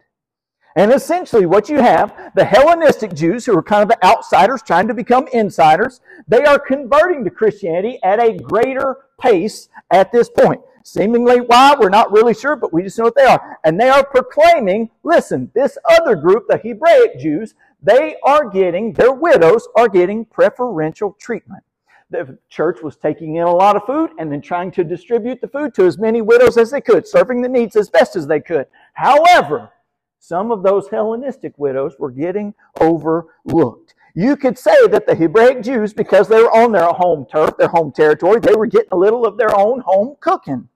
And 0.75 0.93
essentially, 0.93 1.47
what 1.47 1.69
you 1.69 1.81
have, 1.81 2.31
the 2.35 2.45
Hellenistic 2.45 3.15
Jews, 3.15 3.47
who 3.47 3.57
are 3.57 3.63
kind 3.63 3.81
of 3.81 3.89
the 3.89 4.05
outsiders 4.05 4.61
trying 4.61 4.87
to 4.87 4.93
become 4.93 5.27
insiders, 5.33 6.01
they 6.27 6.45
are 6.45 6.59
converting 6.59 7.23
to 7.23 7.31
Christianity 7.31 7.99
at 8.03 8.21
a 8.21 8.37
greater 8.37 8.97
pace 9.19 9.69
at 9.89 10.11
this 10.11 10.29
point. 10.29 10.61
Seemingly 10.88 11.41
why, 11.41 11.75
we're 11.77 11.89
not 11.89 12.13
really 12.13 12.34
sure, 12.34 12.56
but 12.56 12.72
we 12.72 12.82
just 12.82 12.98
know 12.98 13.03
what 13.03 13.15
they 13.17 13.25
are. 13.25 13.60
And 13.65 13.77
they 13.77 13.89
are 13.89 14.06
proclaiming, 14.06 14.89
listen, 15.03 15.51
this 15.53 15.77
other 15.89 16.15
group, 16.15 16.48
the 16.48 16.56
Hebraic 16.56 17.20
Jews, 17.20 17.56
they 17.84 18.15
are 18.24 18.50
getting, 18.50 18.94
their 18.94 19.12
widows 19.12 19.67
are 19.75 19.89
getting 19.89 20.24
preferential 20.24 21.17
treatment. 21.20 21.62
The 22.10 22.38
church 22.48 22.82
was 22.82 22.96
taking 22.96 23.36
in 23.36 23.44
a 23.44 23.53
lot 23.53 23.75
of 23.75 23.84
food 23.84 24.12
and 24.17 24.32
then 24.32 24.39
trying 24.41 24.72
to 24.72 24.86
distribute 24.86 25.41
the 25.41 25.50
food 25.50 25.74
to 25.74 25.84
as 25.84 25.98
many 25.98 26.22
widows 26.22 26.58
as 26.58 26.72
they 26.72 26.79
could, 26.79 27.06
serving 27.06 27.41
the 27.41 27.50
needs 27.50 27.75
as 27.75 27.89
best 27.89 28.15
as 28.15 28.25
they 28.25 28.39
could. 28.39 28.67
However, 28.94 29.74
some 30.20 30.51
of 30.51 30.63
those 30.63 30.88
Hellenistic 30.88 31.51
widows 31.58 31.96
were 32.00 32.12
getting 32.12 32.53
overlooked. 32.79 33.94
You 34.15 34.38
could 34.38 34.58
say 34.58 34.88
that 34.88 35.06
the 35.06 35.15
Hebraic 35.15 35.63
Jews, 35.63 35.94
because 35.94 36.29
they 36.29 36.41
were 36.41 36.56
on 36.56 36.72
their 36.72 36.86
home 36.86 37.27
turf, 37.29 37.58
their 37.58 37.67
home 37.67 37.91
territory, 37.91 38.39
they 38.39 38.56
were 38.56 38.67
getting 38.67 38.94
a 38.94 38.98
little 38.98 39.25
of 39.25 39.38
their 39.38 39.53
own 39.53 39.82
home 39.82 40.15
cooking. 40.22 40.70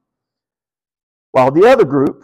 While 1.31 1.51
the 1.51 1.67
other 1.67 1.85
group, 1.85 2.23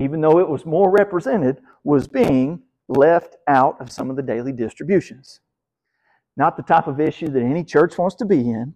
even 0.00 0.20
though 0.20 0.38
it 0.38 0.48
was 0.48 0.66
more 0.66 0.90
represented, 0.90 1.58
was 1.84 2.08
being 2.08 2.62
left 2.88 3.36
out 3.46 3.80
of 3.80 3.92
some 3.92 4.10
of 4.10 4.16
the 4.16 4.22
daily 4.22 4.52
distributions. 4.52 5.40
Not 6.36 6.56
the 6.56 6.62
type 6.62 6.86
of 6.86 7.00
issue 7.00 7.28
that 7.28 7.42
any 7.42 7.64
church 7.64 7.98
wants 7.98 8.16
to 8.16 8.24
be 8.24 8.40
in, 8.40 8.74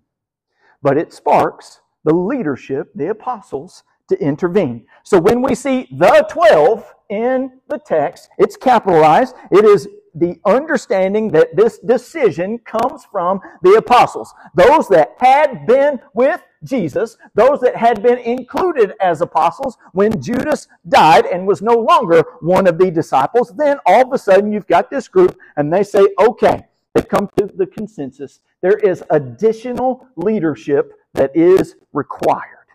but 0.83 0.99
it 0.99 1.13
sparks 1.13 1.81
the 2.05 2.15
leadership, 2.15 2.93
the 2.95 3.09
apostles, 3.09 3.83
to 4.09 4.19
intervene. 4.19 4.87
So 5.03 5.19
when 5.19 5.41
we 5.41 5.55
see 5.55 5.89
the 5.91 6.27
12 6.31 6.95
in 7.09 7.61
the 7.69 7.79
text, 7.79 8.29
it's 8.39 8.57
capitalized. 8.57 9.35
It 9.51 9.65
is 9.65 9.89
the 10.15 10.39
understanding 10.45 11.29
that 11.33 11.57
this 11.57 11.79
decision 11.79 12.59
comes 12.59 13.05
from 13.11 13.41
the 13.63 13.75
apostles. 13.75 14.33
Those 14.55 14.89
that 14.89 15.15
had 15.19 15.67
been 15.67 16.01
with 16.13 16.43
Jesus, 16.65 17.17
those 17.35 17.61
that 17.61 17.77
had 17.77 18.03
been 18.03 18.19
included 18.19 18.95
as 19.01 19.21
apostles 19.21 19.77
when 19.93 20.21
Judas 20.21 20.67
died 20.89 21.27
and 21.27 21.47
was 21.47 21.63
no 21.63 21.75
longer 21.75 22.25
one 22.41 22.67
of 22.67 22.79
the 22.79 22.91
disciples, 22.91 23.53
then 23.57 23.79
all 23.87 24.03
of 24.03 24.13
a 24.13 24.19
sudden 24.19 24.53
you've 24.53 24.67
got 24.67 24.91
this 24.91 25.09
group 25.09 25.39
and 25.57 25.73
they 25.73 25.83
say, 25.83 26.07
okay, 26.21 26.67
they've 26.95 27.09
come 27.09 27.29
to 27.37 27.47
the 27.47 27.67
consensus. 27.67 28.41
There 28.63 28.79
is 28.79 29.05
additional 29.11 30.09
leadership 30.17 30.93
that 31.13 31.35
is 31.37 31.77
required. 31.93 32.67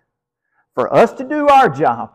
For 0.75 0.93
us 0.93 1.11
to 1.13 1.23
do 1.23 1.47
our 1.47 1.69
job, 1.69 2.13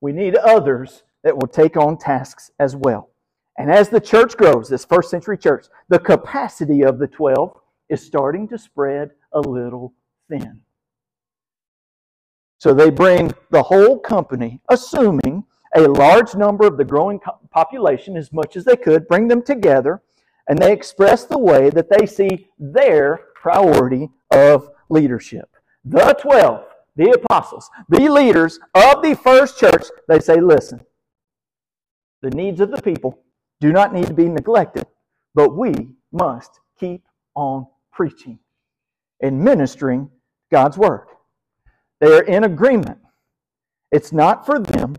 we 0.00 0.12
need 0.12 0.36
others 0.36 1.02
that 1.22 1.36
will 1.36 1.48
take 1.48 1.76
on 1.76 1.96
tasks 1.96 2.50
as 2.60 2.76
well. 2.76 3.10
And 3.56 3.70
as 3.70 3.88
the 3.88 4.00
church 4.00 4.36
grows, 4.36 4.68
this 4.68 4.84
first 4.84 5.10
century 5.10 5.38
church, 5.38 5.66
the 5.88 5.98
capacity 5.98 6.82
of 6.82 6.98
the 6.98 7.06
12 7.06 7.56
is 7.88 8.04
starting 8.04 8.48
to 8.48 8.58
spread 8.58 9.10
a 9.32 9.40
little 9.40 9.94
thin. 10.28 10.60
So 12.64 12.72
they 12.72 12.88
bring 12.88 13.30
the 13.50 13.62
whole 13.62 13.98
company, 13.98 14.58
assuming 14.70 15.44
a 15.76 15.82
large 15.82 16.34
number 16.34 16.66
of 16.66 16.78
the 16.78 16.84
growing 16.86 17.20
population, 17.50 18.16
as 18.16 18.32
much 18.32 18.56
as 18.56 18.64
they 18.64 18.74
could, 18.74 19.06
bring 19.06 19.28
them 19.28 19.42
together, 19.42 20.00
and 20.48 20.58
they 20.58 20.72
express 20.72 21.26
the 21.26 21.36
way 21.36 21.68
that 21.68 21.90
they 21.90 22.06
see 22.06 22.48
their 22.58 23.20
priority 23.34 24.08
of 24.30 24.70
leadership. 24.88 25.54
The 25.84 26.16
12, 26.18 26.64
the 26.96 27.10
apostles, 27.10 27.68
the 27.90 28.08
leaders 28.08 28.58
of 28.74 29.02
the 29.02 29.14
first 29.14 29.58
church, 29.58 29.84
they 30.08 30.20
say, 30.20 30.40
listen, 30.40 30.80
the 32.22 32.30
needs 32.30 32.60
of 32.60 32.70
the 32.70 32.80
people 32.80 33.22
do 33.60 33.74
not 33.74 33.92
need 33.92 34.06
to 34.06 34.14
be 34.14 34.26
neglected, 34.26 34.86
but 35.34 35.54
we 35.54 35.90
must 36.12 36.60
keep 36.80 37.04
on 37.34 37.66
preaching 37.92 38.38
and 39.20 39.38
ministering 39.38 40.08
God's 40.50 40.78
word. 40.78 41.08
They 42.04 42.12
are 42.12 42.22
in 42.24 42.44
agreement. 42.44 42.98
It's 43.90 44.12
not 44.12 44.44
for 44.44 44.58
them 44.58 44.96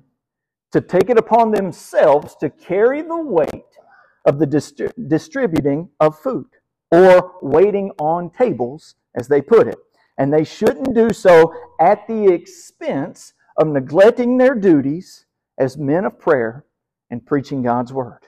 to 0.72 0.82
take 0.82 1.12
it 1.12 1.20
upon 1.20 1.52
themselves 1.52 2.36
to 2.38 2.50
carry 2.50 3.04
the 3.04 3.22
weight 3.22 3.78
of 4.26 4.40
the 4.40 4.48
distri- 4.48 4.92
distributing 5.08 5.90
of 6.00 6.18
food 6.18 6.48
or 6.92 7.36
waiting 7.44 7.92
on 8.00 8.32
tables, 8.32 8.96
as 9.16 9.28
they 9.28 9.40
put 9.40 9.68
it. 9.68 9.78
And 10.18 10.34
they 10.34 10.44
shouldn't 10.44 10.96
do 10.96 11.12
so 11.12 11.54
at 11.80 12.08
the 12.08 12.26
expense 12.34 13.34
of 13.58 13.68
neglecting 13.68 14.40
their 14.40 14.56
duties 14.56 15.28
as 15.60 15.78
men 15.78 16.06
of 16.06 16.18
prayer 16.18 16.66
and 17.12 17.24
preaching 17.24 17.62
God's 17.62 17.94
word. 17.94 18.22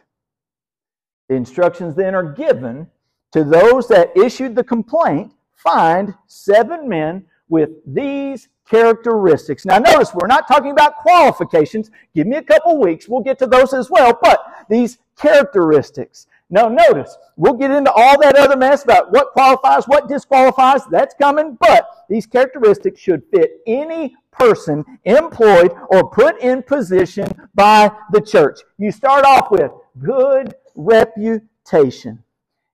The 1.29 1.35
instructions 1.35 1.95
then 1.95 2.13
are 2.13 2.31
given 2.31 2.91
to 3.31 3.43
those 3.43 3.87
that 3.87 4.15
issued 4.15 4.55
the 4.55 4.63
complaint 4.63 5.33
find 5.55 6.13
seven 6.27 6.87
men 6.87 7.25
with 7.49 7.69
these 7.85 8.49
characteristics. 8.69 9.65
Now, 9.65 9.79
notice 9.79 10.13
we're 10.13 10.27
not 10.27 10.47
talking 10.47 10.71
about 10.71 10.97
qualifications. 10.97 11.89
Give 12.13 12.27
me 12.27 12.37
a 12.37 12.43
couple 12.43 12.79
weeks. 12.79 13.07
We'll 13.07 13.21
get 13.21 13.39
to 13.39 13.47
those 13.47 13.73
as 13.73 13.89
well. 13.89 14.17
But 14.21 14.43
these 14.69 14.97
characteristics. 15.17 16.27
Now, 16.49 16.69
notice 16.69 17.17
we'll 17.35 17.53
get 17.53 17.71
into 17.71 17.91
all 17.91 18.19
that 18.21 18.37
other 18.37 18.55
mess 18.55 18.83
about 18.83 19.11
what 19.11 19.33
qualifies, 19.33 19.85
what 19.85 20.07
disqualifies. 20.07 20.85
That's 20.89 21.15
coming. 21.15 21.57
But 21.59 21.87
these 22.09 22.25
characteristics 22.25 22.99
should 22.99 23.23
fit 23.31 23.61
any 23.65 24.15
person 24.31 24.85
employed 25.03 25.71
or 25.89 26.09
put 26.09 26.39
in 26.41 26.63
position 26.63 27.27
by 27.55 27.91
the 28.11 28.21
church. 28.21 28.59
You 28.77 28.91
start 28.91 29.25
off 29.25 29.51
with 29.51 29.71
good 30.01 30.53
reputation. 30.75 32.23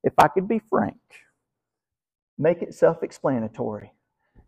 If 0.04 0.14
I 0.18 0.28
could 0.28 0.48
be 0.48 0.60
frank, 0.60 0.98
make 2.38 2.62
it 2.62 2.74
self 2.74 3.02
explanatory. 3.02 3.93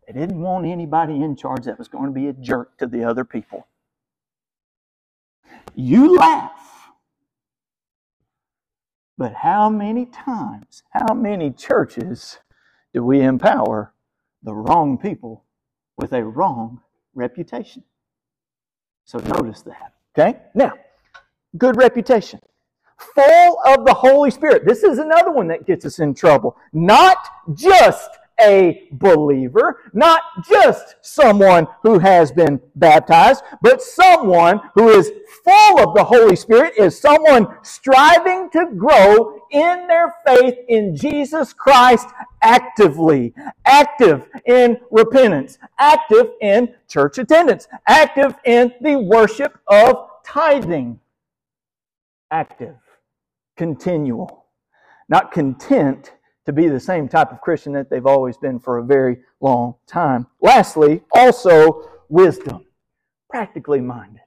They 0.07 0.13
didn't 0.13 0.39
want 0.39 0.65
anybody 0.65 1.21
in 1.24 1.35
charge 1.35 1.65
that 1.65 1.79
was 1.79 1.88
going 1.88 2.05
to 2.05 2.12
be 2.12 2.27
a 2.27 2.33
jerk 2.33 2.77
to 2.77 2.88
the 2.88 3.03
other 3.03 3.25
people. 3.25 3.67
You 5.74 6.17
laugh. 6.17 6.51
But 9.17 9.33
how 9.33 9.69
many 9.69 10.05
times, 10.05 10.83
how 10.91 11.13
many 11.13 11.51
churches 11.51 12.39
do 12.93 13.03
we 13.03 13.21
empower 13.21 13.93
the 14.43 14.53
wrong 14.53 14.97
people 14.97 15.43
with 15.97 16.13
a 16.13 16.24
wrong 16.24 16.81
reputation? 17.13 17.83
So 19.05 19.19
notice 19.19 19.62
that. 19.62 19.93
Okay? 20.17 20.39
Now, 20.53 20.74
good 21.57 21.77
reputation. 21.77 22.39
Full 22.97 23.59
of 23.65 23.85
the 23.85 23.93
Holy 23.93 24.31
Spirit. 24.31 24.65
This 24.65 24.83
is 24.83 25.00
another 25.00 25.31
one 25.31 25.47
that 25.47 25.65
gets 25.65 25.85
us 25.85 26.00
in 26.00 26.13
trouble. 26.13 26.57
Not 26.74 27.17
just 27.53 28.09
a 28.41 28.87
believer, 28.93 29.81
not 29.93 30.21
just 30.49 30.95
someone 31.01 31.67
who 31.83 31.99
has 31.99 32.31
been 32.31 32.59
baptized, 32.75 33.43
but 33.61 33.81
someone 33.81 34.61
who 34.75 34.89
is 34.89 35.11
full 35.43 35.79
of 35.79 35.95
the 35.95 36.03
Holy 36.05 36.35
Spirit 36.35 36.73
is 36.77 36.99
someone 36.99 37.47
striving 37.63 38.49
to 38.51 38.67
grow 38.77 39.41
in 39.51 39.87
their 39.87 40.13
faith 40.25 40.55
in 40.69 40.95
Jesus 40.95 41.53
Christ 41.53 42.09
actively, 42.43 43.33
active 43.65 44.23
in 44.45 44.77
repentance, 44.91 45.59
active 45.79 46.31
in 46.41 46.73
church 46.89 47.17
attendance, 47.19 47.67
active 47.87 48.35
in 48.45 48.73
the 48.81 48.97
worship 48.97 49.59
of 49.67 50.09
tithing. 50.25 50.99
active, 52.31 52.77
continual, 53.57 54.47
not 55.09 55.31
content 55.33 56.14
to 56.45 56.53
be 56.53 56.67
the 56.67 56.79
same 56.79 57.07
type 57.07 57.31
of 57.31 57.41
Christian 57.41 57.73
that 57.73 57.89
they've 57.89 58.05
always 58.05 58.37
been 58.37 58.59
for 58.59 58.77
a 58.77 58.83
very 58.83 59.17
long 59.41 59.75
time. 59.87 60.27
Lastly, 60.41 61.01
also 61.11 61.89
wisdom, 62.09 62.65
practically 63.29 63.81
minded, 63.81 64.21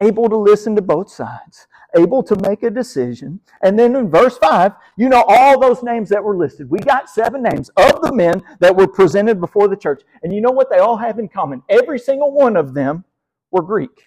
able 0.00 0.28
to 0.28 0.36
listen 0.36 0.74
to 0.76 0.82
both 0.82 1.10
sides, 1.10 1.66
able 1.96 2.22
to 2.22 2.36
make 2.36 2.62
a 2.62 2.70
decision. 2.70 3.40
And 3.62 3.78
then 3.78 3.94
in 3.94 4.10
verse 4.10 4.38
5, 4.38 4.72
you 4.96 5.08
know 5.08 5.24
all 5.28 5.60
those 5.60 5.82
names 5.82 6.08
that 6.08 6.24
were 6.24 6.36
listed. 6.36 6.70
We 6.70 6.78
got 6.78 7.10
seven 7.10 7.42
names 7.42 7.68
of 7.76 8.00
the 8.02 8.12
men 8.12 8.42
that 8.60 8.74
were 8.74 8.88
presented 8.88 9.40
before 9.40 9.68
the 9.68 9.76
church. 9.76 10.02
And 10.22 10.32
you 10.32 10.40
know 10.40 10.50
what 10.50 10.70
they 10.70 10.78
all 10.78 10.96
have 10.96 11.18
in 11.18 11.28
common? 11.28 11.62
Every 11.68 11.98
single 11.98 12.32
one 12.32 12.56
of 12.56 12.74
them 12.74 13.04
were 13.50 13.62
Greek. 13.62 14.04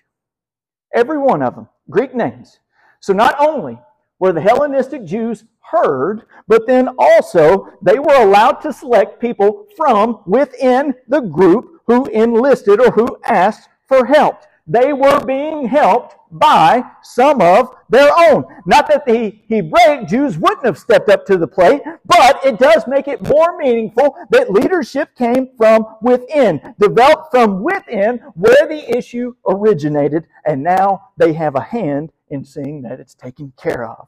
Every 0.93 1.17
one 1.17 1.41
of 1.41 1.55
them, 1.55 1.69
Greek 1.89 2.13
names. 2.13 2.59
So 2.99 3.13
not 3.13 3.35
only 3.39 3.79
were 4.21 4.31
the 4.31 4.39
Hellenistic 4.39 5.03
Jews 5.03 5.43
heard, 5.59 6.21
but 6.47 6.67
then 6.67 6.89
also 6.97 7.73
they 7.81 7.99
were 7.99 8.21
allowed 8.21 8.61
to 8.61 8.71
select 8.71 9.19
people 9.19 9.67
from 9.75 10.19
within 10.25 10.93
the 11.07 11.21
group 11.21 11.81
who 11.87 12.05
enlisted 12.05 12.79
or 12.79 12.91
who 12.91 13.17
asked 13.25 13.67
for 13.87 14.05
help 14.05 14.43
they 14.67 14.93
were 14.93 15.23
being 15.25 15.67
helped 15.67 16.15
by 16.31 16.83
some 17.03 17.41
of 17.41 17.75
their 17.89 18.09
own. 18.17 18.45
Not 18.65 18.87
that 18.87 19.05
the 19.05 19.37
Hebraic 19.49 20.07
Jews 20.07 20.37
wouldn't 20.37 20.65
have 20.65 20.77
stepped 20.77 21.09
up 21.09 21.25
to 21.25 21.37
the 21.37 21.47
plate, 21.47 21.81
but 22.05 22.45
it 22.45 22.57
does 22.57 22.87
make 22.87 23.07
it 23.07 23.21
more 23.21 23.57
meaningful 23.57 24.15
that 24.29 24.51
leadership 24.51 25.13
came 25.15 25.49
from 25.57 25.85
within, 26.01 26.75
developed 26.79 27.31
from 27.31 27.63
within 27.63 28.19
where 28.35 28.67
the 28.67 28.97
issue 28.97 29.33
originated, 29.45 30.25
and 30.45 30.63
now 30.63 31.09
they 31.17 31.33
have 31.33 31.55
a 31.55 31.61
hand 31.61 32.11
in 32.31 32.43
seeing 32.43 32.81
that 32.81 32.99
it's 32.99 33.13
taken 33.13 33.53
care 33.61 33.85
of. 33.85 34.07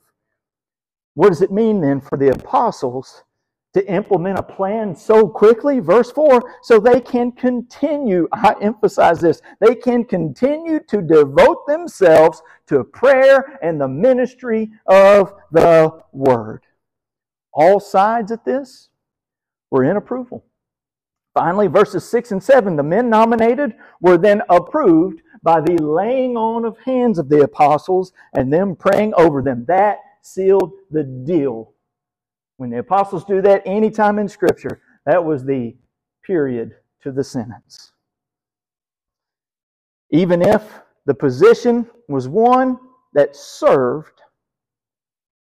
What 1.13 1.29
does 1.29 1.41
it 1.41 1.51
mean 1.51 1.81
then 1.81 2.01
for 2.01 2.17
the 2.17 2.29
apostles 2.29 3.23
to 3.73 3.91
implement 3.91 4.37
a 4.37 4.43
plan 4.43 4.95
so 4.95 5.27
quickly. 5.27 5.79
Verse 5.79 6.11
4 6.11 6.41
so 6.61 6.79
they 6.79 7.01
can 7.01 7.31
continue, 7.31 8.27
I 8.31 8.55
emphasize 8.61 9.19
this, 9.19 9.41
they 9.59 9.75
can 9.75 10.05
continue 10.05 10.79
to 10.87 11.01
devote 11.01 11.65
themselves 11.67 12.41
to 12.67 12.83
prayer 12.83 13.59
and 13.61 13.81
the 13.81 13.87
ministry 13.87 14.71
of 14.85 15.33
the 15.51 16.01
word. 16.11 16.63
All 17.51 17.79
sides 17.79 18.31
at 18.31 18.45
this 18.45 18.89
were 19.71 19.83
in 19.83 19.97
approval. 19.97 20.45
Finally, 21.33 21.67
verses 21.67 22.07
6 22.09 22.31
and 22.31 22.43
7 22.43 22.75
the 22.75 22.83
men 22.83 23.09
nominated 23.09 23.73
were 24.01 24.17
then 24.17 24.41
approved 24.49 25.21
by 25.41 25.59
the 25.59 25.81
laying 25.81 26.37
on 26.37 26.63
of 26.63 26.77
hands 26.79 27.17
of 27.17 27.27
the 27.29 27.41
apostles 27.41 28.13
and 28.33 28.53
them 28.53 28.75
praying 28.75 29.13
over 29.15 29.41
them. 29.41 29.65
That 29.67 29.97
sealed 30.21 30.71
the 30.91 31.03
deal 31.03 31.73
when 32.57 32.69
the 32.69 32.79
apostles 32.79 33.25
do 33.25 33.41
that 33.41 33.63
anytime 33.65 34.19
in 34.19 34.29
Scripture, 34.29 34.81
that 35.05 35.23
was 35.23 35.43
the 35.43 35.75
period 36.25 36.75
to 37.01 37.11
the 37.11 37.23
sentence. 37.23 37.91
Even 40.11 40.41
if 40.41 40.79
the 41.05 41.13
position 41.13 41.89
was 42.07 42.27
one 42.27 42.77
that 43.13 43.35
served 43.35 44.21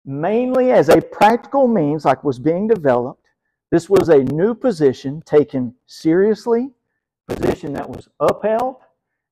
mainly 0.04 0.72
as 0.72 0.88
a 0.88 1.00
practical 1.00 1.68
means, 1.68 2.04
like 2.04 2.24
was 2.24 2.38
being 2.38 2.66
developed, 2.66 3.27
this 3.70 3.90
was 3.90 4.08
a 4.08 4.24
new 4.24 4.54
position 4.54 5.22
taken 5.22 5.74
seriously, 5.86 6.70
position 7.26 7.72
that 7.74 7.88
was 7.88 8.08
upheld, 8.20 8.76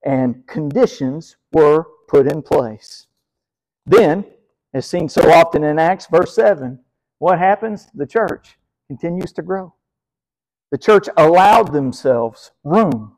and 0.05 0.47
conditions 0.47 1.37
were 1.53 1.87
put 2.09 2.31
in 2.31 2.43
place. 2.43 3.07
Then, 3.87 4.25
as 4.75 4.87
seen 4.87 5.09
so 5.09 5.31
often 5.31 5.65
in 5.65 5.79
Acts, 5.79 6.07
verse 6.07 6.35
7, 6.35 6.79
what 7.19 7.39
happens? 7.39 7.89
The 7.95 8.07
church 8.07 8.59
continues 8.89 9.33
to 9.33 9.43
grow. 9.43 9.75
The 10.71 10.79
church 10.79 11.09
allowed 11.17 11.73
themselves 11.73 12.51
room 12.63 13.17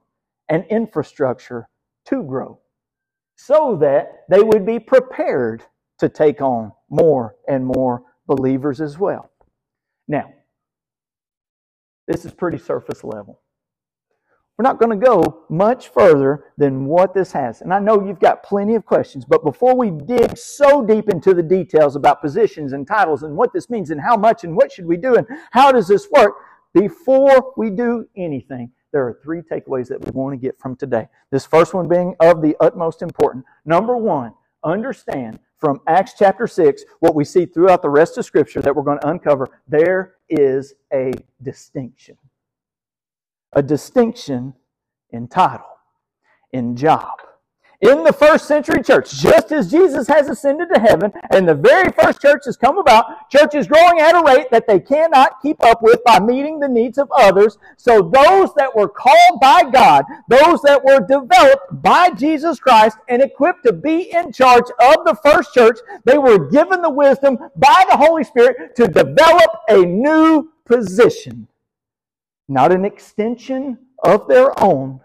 and 0.49 0.65
infrastructure 0.67 1.69
to 2.07 2.23
grow 2.23 2.61
so 3.37 3.77
that 3.77 4.25
they 4.29 4.43
would 4.43 4.67
be 4.67 4.79
prepared 4.79 5.65
to 5.99 6.09
take 6.09 6.41
on 6.41 6.73
more 6.91 7.37
and 7.49 7.65
more 7.65 8.03
believers 8.27 8.81
as 8.81 8.99
well. 8.99 9.31
Now, 10.07 10.33
this 12.09 12.25
is 12.25 12.33
pretty 12.33 12.59
surface 12.59 13.05
level. 13.05 13.41
We're 14.57 14.65
not 14.65 14.81
going 14.81 14.99
to 14.99 15.07
go 15.07 15.45
much 15.49 15.91
further 15.91 16.47
than 16.57 16.87
what 16.87 17.15
this 17.15 17.31
has. 17.31 17.61
And 17.61 17.73
I 17.73 17.79
know 17.79 18.05
you've 18.05 18.19
got 18.19 18.43
plenty 18.43 18.75
of 18.75 18.85
questions, 18.85 19.25
but 19.25 19.45
before 19.45 19.77
we 19.77 19.93
dig 19.93 20.37
so 20.37 20.85
deep 20.85 21.09
into 21.09 21.33
the 21.33 21.45
details 21.45 21.95
about 21.95 22.21
positions 22.21 22.73
and 22.73 22.85
titles 22.85 23.23
and 23.23 23.37
what 23.37 23.53
this 23.53 23.71
means 23.71 23.91
and 23.91 24.01
how 24.01 24.17
much 24.17 24.43
and 24.43 24.57
what 24.57 24.73
should 24.73 24.87
we 24.87 24.97
do 24.97 25.15
and 25.15 25.29
how 25.53 25.71
does 25.71 25.87
this 25.87 26.09
work, 26.11 26.35
before 26.75 27.55
we 27.57 27.71
do 27.71 28.05
anything, 28.17 28.73
there 28.93 29.07
are 29.07 29.21
three 29.23 29.43
takeaways 29.43 29.87
that 29.89 30.05
we 30.05 30.11
want 30.11 30.33
to 30.33 30.45
get 30.45 30.59
from 30.59 30.75
today. 30.75 31.07
This 31.31 31.47
first 31.47 31.73
one 31.73 31.87
being 31.87 32.17
of 32.19 32.43
the 32.43 32.57
utmost 32.59 33.01
importance. 33.01 33.45
Number 33.65 33.97
one, 33.97 34.33
understand 34.65 35.39
from 35.59 35.81
Acts 35.87 36.15
chapter 36.19 36.47
6 36.47 36.85
what 37.01 37.15
we 37.15 37.25
see 37.25 37.47
throughout 37.47 37.83
the 37.83 37.91
rest 37.91 38.19
of 38.19 38.25
Scripture 38.25 38.61
that 38.63 38.75
we're 38.75 38.83
going 38.83 39.01
to 39.01 39.09
uncover. 39.09 39.49
There 39.67 40.15
is 40.29 40.75
a 40.93 41.13
distinction 41.43 42.17
a 43.53 43.63
distinction 43.63 44.55
in 45.11 45.29
title, 45.29 45.67
in 46.53 46.77
job. 46.77 47.19
In 47.81 48.03
the 48.03 48.13
first 48.13 48.49
century 48.49 48.83
church, 48.83 49.13
just 49.13 49.53
as 49.53 49.71
Jesus 49.71 50.09
has 50.09 50.29
ascended 50.29 50.69
to 50.75 50.81
heaven 50.81 51.13
and 51.31 51.49
the 51.49 51.55
very 51.55 51.93
first 51.93 52.21
church 52.21 52.45
has 52.47 52.57
come 52.57 52.77
about, 52.77 53.31
church 53.31 53.55
is 53.55 53.69
growing 53.69 54.01
at 54.01 54.17
a 54.17 54.25
rate 54.27 54.51
that 54.51 54.67
they 54.67 54.81
cannot 54.81 55.41
keep 55.41 55.63
up 55.63 55.81
with 55.81 56.03
by 56.05 56.19
meeting 56.19 56.59
the 56.59 56.69
needs 56.69 56.99
of 56.99 57.09
others. 57.17 57.57
So 57.77 58.03
those 58.03 58.53
that 58.55 58.75
were 58.75 58.89
called 58.89 59.41
by 59.41 59.63
God, 59.71 60.05
those 60.27 60.61
that 60.63 60.85
were 60.85 60.99
developed 60.99 61.81
by 61.81 62.11
Jesus 62.11 62.59
Christ 62.59 62.99
and 63.09 63.23
equipped 63.23 63.65
to 63.65 63.73
be 63.73 64.11
in 64.13 64.33
charge 64.33 64.67
of 64.81 65.05
the 65.05 65.17
first 65.25 65.55
church, 65.55 65.79
they 66.05 66.19
were 66.19 66.51
given 66.51 66.83
the 66.83 66.91
wisdom 66.91 67.39
by 67.55 67.85
the 67.89 67.97
Holy 67.97 68.25
Spirit 68.25 68.75
to 68.75 68.89
develop 68.89 69.51
a 69.69 69.85
new 69.85 70.51
position 70.65 71.47
not 72.49 72.73
an 72.73 72.85
extension 72.85 73.79
of 74.03 74.27
their 74.27 74.59
own, 74.63 75.01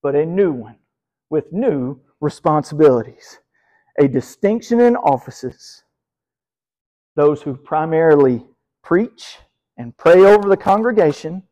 but 0.00 0.14
a 0.14 0.24
new 0.24 0.52
one 0.52 0.76
with 1.32 1.50
new 1.50 1.98
responsibilities. 2.20 3.38
A 3.98 4.06
distinction 4.06 4.80
in 4.80 4.96
offices. 4.96 5.82
Those 7.16 7.40
who 7.40 7.56
primarily 7.56 8.46
preach 8.84 9.38
and 9.78 9.96
pray 9.96 10.24
over 10.26 10.50
the 10.50 10.58
congregation, 10.58 11.42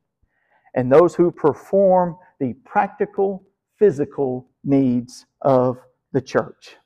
and 0.75 0.93
those 0.93 1.14
who 1.14 1.33
perform 1.33 2.19
the 2.38 2.53
practical, 2.64 3.43
physical 3.79 4.47
needs 4.64 5.25
of 5.40 5.79
the 6.12 6.21
church. 6.21 6.77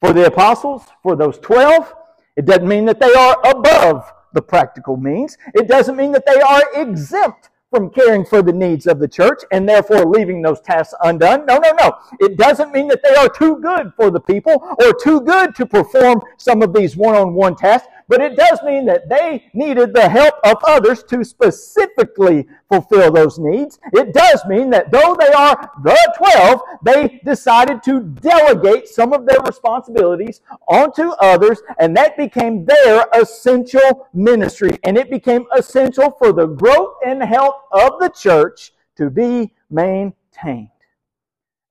For 0.00 0.12
the 0.12 0.26
apostles, 0.26 0.82
for 1.04 1.14
those 1.14 1.38
12, 1.38 1.94
it 2.36 2.44
doesn't 2.44 2.66
mean 2.66 2.86
that 2.86 3.00
they 3.00 3.14
are 3.14 3.38
above 3.48 4.12
the 4.34 4.42
practical 4.42 4.96
means. 4.96 5.38
It 5.54 5.68
doesn't 5.68 5.96
mean 5.96 6.10
that 6.12 6.26
they 6.26 6.40
are 6.40 6.64
exempt 6.74 7.50
from 7.76 7.90
caring 7.90 8.24
for 8.24 8.40
the 8.40 8.52
needs 8.52 8.86
of 8.86 8.98
the 8.98 9.06
church 9.06 9.42
and 9.52 9.68
therefore 9.68 10.06
leaving 10.06 10.40
those 10.40 10.62
tasks 10.62 10.94
undone. 11.02 11.44
No, 11.44 11.58
no, 11.58 11.72
no. 11.72 11.92
It 12.20 12.38
doesn't 12.38 12.72
mean 12.72 12.88
that 12.88 13.02
they 13.02 13.14
are 13.14 13.28
too 13.28 13.58
good 13.58 13.92
for 13.94 14.10
the 14.10 14.18
people 14.18 14.54
or 14.82 14.94
too 14.94 15.20
good 15.20 15.54
to 15.56 15.66
perform 15.66 16.22
some 16.38 16.62
of 16.62 16.72
these 16.72 16.96
one-on-one 16.96 17.54
tasks 17.56 17.88
but 18.08 18.20
it 18.20 18.36
does 18.36 18.62
mean 18.62 18.86
that 18.86 19.08
they 19.08 19.44
needed 19.52 19.92
the 19.92 20.08
help 20.08 20.34
of 20.44 20.58
others 20.66 21.02
to 21.04 21.24
specifically 21.24 22.46
fulfill 22.68 23.10
those 23.10 23.38
needs. 23.38 23.80
It 23.92 24.14
does 24.14 24.44
mean 24.46 24.70
that 24.70 24.92
though 24.92 25.16
they 25.18 25.32
are 25.32 25.70
the 25.82 26.14
12, 26.16 26.60
they 26.84 27.20
decided 27.24 27.82
to 27.84 28.00
delegate 28.00 28.88
some 28.88 29.12
of 29.12 29.26
their 29.26 29.40
responsibilities 29.40 30.40
onto 30.68 31.10
others, 31.20 31.62
and 31.78 31.96
that 31.96 32.16
became 32.16 32.64
their 32.64 33.06
essential 33.12 34.08
ministry. 34.14 34.78
And 34.84 34.96
it 34.96 35.10
became 35.10 35.46
essential 35.56 36.12
for 36.12 36.32
the 36.32 36.46
growth 36.46 36.94
and 37.04 37.22
health 37.22 37.62
of 37.72 37.98
the 37.98 38.08
church 38.08 38.72
to 38.96 39.10
be 39.10 39.52
maintained. 39.68 40.70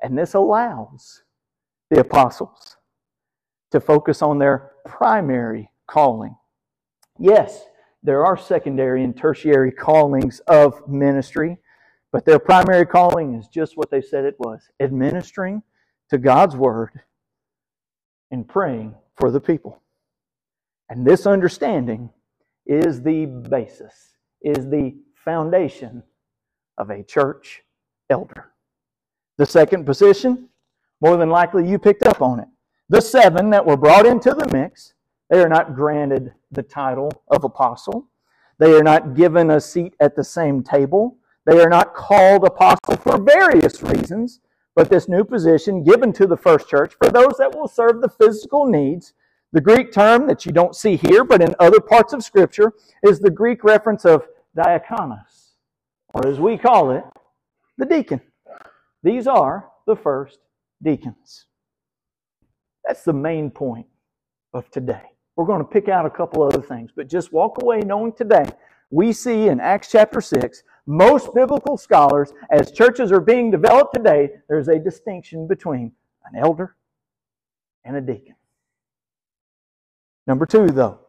And 0.02 0.18
this 0.18 0.34
allows 0.34 1.24
the 1.90 2.02
apostles 2.02 2.78
to 3.72 3.80
focus 3.80 4.22
on 4.22 4.38
their 4.38 4.72
primary 4.86 5.70
calling. 5.88 6.36
Yes, 7.20 7.66
there 8.04 8.26
are 8.26 8.38
secondary 8.38 9.04
and 9.04 9.16
tertiary 9.16 9.72
callings 9.72 10.40
of 10.42 10.88
ministry, 10.88 11.58
but 12.12 12.26
their 12.26 12.40
primary 12.40 12.86
calling 12.86 13.34
is 13.36 13.48
just 13.48 13.78
what 13.78 13.90
they 13.90 14.02
said 14.02 14.26
it 14.26 14.36
was 14.40 14.62
administering 14.80 15.64
to 16.10 16.18
God's 16.18 16.56
Word 16.56 16.92
and 18.32 18.48
praying 18.48 18.96
for 19.18 19.32
the 19.32 19.40
people. 19.40 19.82
And 20.90 21.06
this 21.06 21.26
understanding 21.26 22.10
is 22.66 23.02
the 23.02 23.26
basis, 23.26 24.14
is 24.42 24.70
the 24.70 24.96
foundation 25.16 26.04
of 26.78 26.90
a 26.90 27.04
church 27.04 27.64
elder. 28.10 28.52
The 29.38 29.46
second 29.46 29.86
position, 29.86 30.50
more 31.02 31.18
than 31.18 31.30
likely 31.30 31.68
you 31.68 31.80
picked 31.80 32.06
up 32.06 32.22
on 32.22 32.40
it. 32.40 32.48
The 32.90 33.02
seven 33.02 33.50
that 33.50 33.66
were 33.66 33.78
brought 33.78 34.06
into 34.06 34.32
the 34.32 34.48
mix, 34.52 34.94
they 35.30 35.42
are 35.42 35.50
not 35.50 35.76
granted 35.76 36.34
the 36.52 36.64
title 36.64 37.12
of 37.30 37.44
apostle. 37.44 38.08
They 38.60 38.74
are 38.74 38.84
not 38.84 39.16
given 39.16 39.52
a 39.52 39.60
seat 39.60 39.96
at 40.00 40.16
the 40.16 40.24
same 40.24 40.64
table. 40.64 41.18
They 41.46 41.60
are 41.62 41.70
not 41.70 41.94
called 41.94 42.44
apostle 42.44 42.98
for 42.98 43.18
various 43.18 43.82
reasons, 43.82 44.40
but 44.76 44.90
this 44.90 45.10
new 45.10 45.24
position 45.24 45.84
given 45.84 46.14
to 46.14 46.28
the 46.28 46.38
first 46.38 46.68
church 46.68 46.94
for 46.98 47.10
those 47.10 47.38
that 47.38 47.56
will 47.56 47.68
serve 47.68 48.02
the 48.02 48.10
physical 48.10 48.66
needs. 48.66 49.14
The 49.52 49.62
Greek 49.62 49.92
term 49.92 50.28
that 50.28 50.46
you 50.46 50.52
don't 50.52 50.76
see 50.76 50.96
here, 50.96 51.24
but 51.24 51.42
in 51.42 51.56
other 51.60 51.80
parts 51.80 52.14
of 52.14 52.24
Scripture, 52.24 52.74
is 53.04 53.20
the 53.20 53.30
Greek 53.30 53.64
reference 53.64 54.06
of 54.06 54.28
diakonos, 54.58 55.54
or 56.14 56.28
as 56.28 56.40
we 56.40 56.58
call 56.58 56.92
it, 56.92 57.04
the 57.78 57.86
deacon. 57.86 58.22
These 59.04 59.28
are 59.28 59.70
the 59.88 59.96
first 59.96 60.40
deacons. 60.82 61.46
That's 62.86 63.04
the 63.04 63.14
main 63.14 63.50
point 63.50 63.88
of 64.54 64.70
today. 64.72 65.15
We're 65.36 65.46
going 65.46 65.60
to 65.60 65.66
pick 65.66 65.90
out 65.90 66.06
a 66.06 66.10
couple 66.10 66.44
other 66.44 66.62
things, 66.62 66.92
but 66.96 67.10
just 67.10 67.34
walk 67.34 67.62
away 67.62 67.80
knowing 67.80 68.14
today 68.14 68.46
we 68.90 69.12
see 69.12 69.48
in 69.48 69.60
Acts 69.60 69.90
chapter 69.92 70.22
6, 70.22 70.64
most 70.86 71.34
biblical 71.34 71.78
scholars, 71.78 72.34
as 72.52 72.72
churches 72.72 73.12
are 73.12 73.20
being 73.20 73.50
developed 73.50 73.96
today, 73.96 74.30
there's 74.48 74.68
a 74.68 74.80
distinction 74.80 75.48
between 75.48 75.92
an 76.26 76.40
elder 76.40 76.76
and 77.84 77.96
a 77.96 78.02
deacon. 78.02 78.36
Number 80.28 80.46
two, 80.46 80.68
though, 80.68 81.00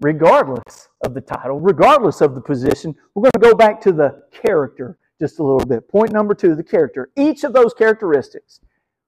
regardless 0.00 0.88
of 1.04 1.14
the 1.14 1.20
title, 1.20 1.60
regardless 1.60 2.20
of 2.20 2.34
the 2.34 2.40
position, 2.40 2.94
we're 3.14 3.22
going 3.22 3.32
to 3.32 3.50
go 3.50 3.54
back 3.54 3.80
to 3.82 3.92
the 3.92 4.22
character 4.32 4.98
just 5.20 5.38
a 5.40 5.42
little 5.42 5.66
bit. 5.66 5.88
Point 5.88 6.12
number 6.12 6.34
two, 6.34 6.54
the 6.54 6.64
character. 6.64 7.10
Each 7.16 7.44
of 7.44 7.52
those 7.52 7.74
characteristics, 7.74 8.60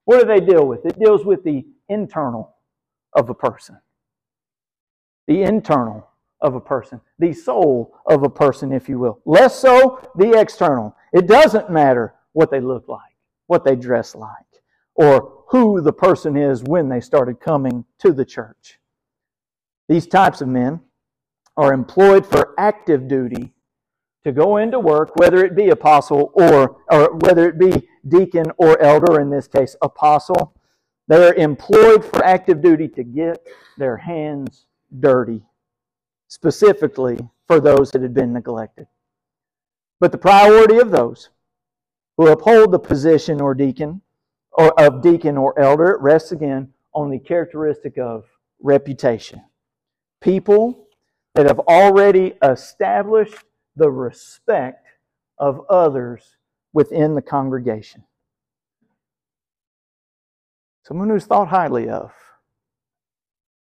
what 0.04 0.20
do 0.20 0.26
they 0.26 0.44
deal 0.44 0.66
with? 0.66 0.84
It 0.84 0.98
deals 0.98 1.24
with 1.24 1.44
the 1.44 1.64
internal 1.88 2.56
of 3.14 3.30
a 3.30 3.34
person. 3.34 3.78
The 5.30 5.44
internal 5.44 6.08
of 6.40 6.56
a 6.56 6.60
person, 6.60 7.00
the 7.20 7.32
soul 7.32 7.94
of 8.04 8.24
a 8.24 8.28
person, 8.28 8.72
if 8.72 8.88
you 8.88 8.98
will. 8.98 9.20
Less 9.24 9.56
so 9.56 10.00
the 10.16 10.36
external. 10.36 10.96
It 11.12 11.28
doesn't 11.28 11.70
matter 11.70 12.14
what 12.32 12.50
they 12.50 12.58
look 12.58 12.88
like, 12.88 13.14
what 13.46 13.64
they 13.64 13.76
dress 13.76 14.16
like, 14.16 14.32
or 14.96 15.44
who 15.50 15.82
the 15.82 15.92
person 15.92 16.36
is 16.36 16.64
when 16.64 16.88
they 16.88 17.00
started 17.00 17.38
coming 17.38 17.84
to 18.00 18.12
the 18.12 18.24
church. 18.24 18.80
These 19.88 20.08
types 20.08 20.40
of 20.40 20.48
men 20.48 20.80
are 21.56 21.72
employed 21.72 22.26
for 22.26 22.52
active 22.58 23.06
duty 23.06 23.52
to 24.24 24.32
go 24.32 24.56
into 24.56 24.80
work, 24.80 25.14
whether 25.14 25.44
it 25.44 25.54
be 25.54 25.68
apostle 25.68 26.32
or, 26.34 26.78
or 26.90 27.14
whether 27.18 27.48
it 27.48 27.56
be 27.56 27.86
deacon 28.08 28.46
or 28.56 28.82
elder, 28.82 29.20
in 29.20 29.30
this 29.30 29.46
case, 29.46 29.76
apostle. 29.80 30.56
They 31.06 31.24
are 31.24 31.34
employed 31.34 32.04
for 32.04 32.24
active 32.24 32.60
duty 32.60 32.88
to 32.88 33.04
get 33.04 33.46
their 33.78 33.96
hands 33.96 34.66
dirty, 34.98 35.42
specifically 36.28 37.18
for 37.46 37.60
those 37.60 37.90
that 37.90 38.02
had 38.02 38.14
been 38.14 38.32
neglected. 38.32 38.86
But 40.00 40.12
the 40.12 40.18
priority 40.18 40.78
of 40.78 40.90
those 40.90 41.30
who 42.16 42.28
uphold 42.28 42.72
the 42.72 42.78
position 42.78 43.40
or 43.40 43.54
deacon 43.54 44.00
or 44.52 44.78
of 44.80 45.02
deacon 45.02 45.36
or 45.36 45.58
elder 45.58 45.98
rests 46.00 46.32
again 46.32 46.72
on 46.94 47.10
the 47.10 47.18
characteristic 47.18 47.98
of 47.98 48.24
reputation. 48.60 49.42
People 50.20 50.88
that 51.34 51.46
have 51.46 51.60
already 51.60 52.34
established 52.42 53.36
the 53.76 53.90
respect 53.90 54.86
of 55.38 55.60
others 55.70 56.36
within 56.72 57.14
the 57.14 57.22
congregation. 57.22 58.04
Someone 60.84 61.08
who's 61.08 61.26
thought 61.26 61.48
highly 61.48 61.88
of. 61.88 62.12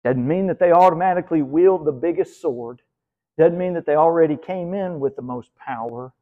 Doesn't 0.08 0.26
mean 0.26 0.48
that 0.48 0.58
they 0.58 0.72
automatically 0.72 1.42
wield 1.42 1.84
the 1.84 1.92
biggest 1.92 2.42
sword. 2.42 2.82
Doesn't 3.38 3.58
mean 3.58 3.74
that 3.74 3.86
they 3.86 3.98
already 3.98 4.38
came 4.38 4.74
in 4.74 5.02
with 5.02 5.18
the 5.18 5.22
most 5.22 5.54
power, 5.58 6.14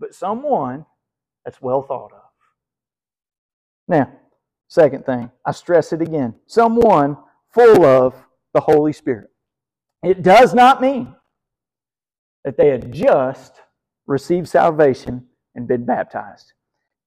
but 0.00 0.12
someone 0.12 0.84
that's 1.44 1.62
well 1.62 1.80
thought 1.80 2.10
of. 2.12 2.32
Now, 3.86 4.10
second 4.66 5.06
thing, 5.06 5.30
I 5.46 5.52
stress 5.52 5.92
it 5.92 6.02
again 6.02 6.34
someone 6.48 7.16
full 7.54 7.84
of 7.84 8.16
the 8.54 8.60
Holy 8.60 8.92
Spirit. 8.92 9.30
It 10.02 10.24
does 10.24 10.52
not 10.52 10.82
mean 10.82 11.14
that 12.42 12.56
they 12.56 12.70
had 12.70 12.92
just 12.92 13.60
received 14.08 14.48
salvation 14.48 15.28
and 15.54 15.68
been 15.68 15.84
baptized. 15.84 16.54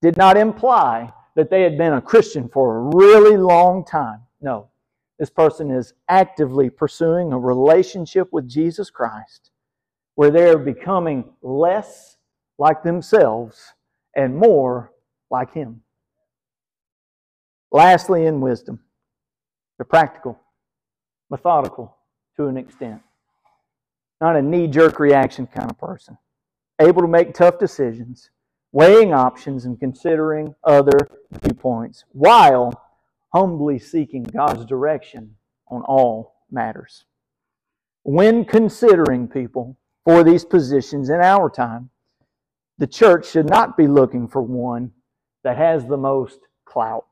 Did 0.02 0.15
not 0.15 0.38
imply 0.38 1.12
that 1.36 1.50
they 1.50 1.63
had 1.63 1.78
been 1.78 1.91
a 1.91 2.02
Christian 2.02 2.48
for 2.48 2.78
a 2.78 2.96
really 2.96 3.36
long 3.36 3.84
time. 3.84 4.22
No. 4.39 4.70
This 5.21 5.29
person 5.29 5.69
is 5.69 5.93
actively 6.10 6.71
pursuing 6.71 7.31
a 7.31 7.38
relationship 7.38 8.29
with 8.31 8.49
Jesus 8.49 8.89
Christ 8.89 9.51
where 10.15 10.31
they 10.31 10.49
are 10.49 10.57
becoming 10.57 11.34
less 11.43 12.17
like 12.57 12.81
themselves 12.81 13.73
and 14.15 14.36
more 14.36 14.91
like 15.29 15.53
Him. 15.53 15.84
Lastly, 17.71 18.25
in 18.25 18.41
wisdom, 18.41 18.79
they're 19.77 19.86
practical, 19.86 20.39
methodical 21.29 21.95
to 22.38 22.47
an 22.47 22.57
extent 22.57 23.03
not 24.21 24.36
a 24.36 24.41
knee 24.41 24.67
jerk 24.67 24.99
reaction 24.99 25.45
kind 25.45 25.69
of 25.69 25.77
person. 25.77 26.17
Able 26.79 27.03
to 27.03 27.07
make 27.07 27.36
tough 27.36 27.60
decisions, 27.60 28.31
weighing 28.71 29.13
options, 29.13 29.65
and 29.65 29.79
considering 29.79 30.55
other 30.63 30.97
viewpoints 31.43 32.05
while 32.12 32.73
humbly 33.34 33.80
seeking 33.80 34.24
God's 34.24 34.65
direction 34.65 35.36
on 35.70 35.82
all 35.84 36.36
matters. 36.52 37.06
When 38.04 38.46
considering 38.46 39.28
people 39.28 39.78
for 40.04 40.24
these 40.24 40.44
positions 40.44 41.10
in 41.10 41.22
our 41.22 41.50
time, 41.50 41.89
the 42.78 42.88
church 42.88 43.30
should 43.30 43.48
not 43.48 43.78
be 43.78 43.88
looking 43.88 44.28
for 44.28 44.41
one 44.41 44.91
that 45.44 45.58
has 45.58 45.86
the 45.86 45.98
most 45.98 46.39
clout. 46.65 47.06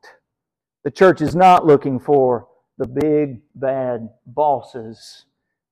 The 0.84 0.92
church 0.92 1.22
is 1.22 1.36
not 1.36 1.66
looking 1.66 2.00
for 2.00 2.48
the 2.78 2.88
big, 2.88 3.42
bad 3.56 4.10
bosses 4.26 5.26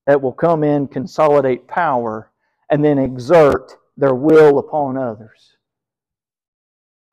that 0.05 0.21
will 0.21 0.33
come 0.33 0.63
in, 0.63 0.87
consolidate 0.87 1.67
power, 1.67 2.31
and 2.69 2.83
then 2.83 2.99
exert 2.99 3.73
their 3.95 4.13
will 4.13 4.59
upon 4.59 4.97
others. 4.97 5.57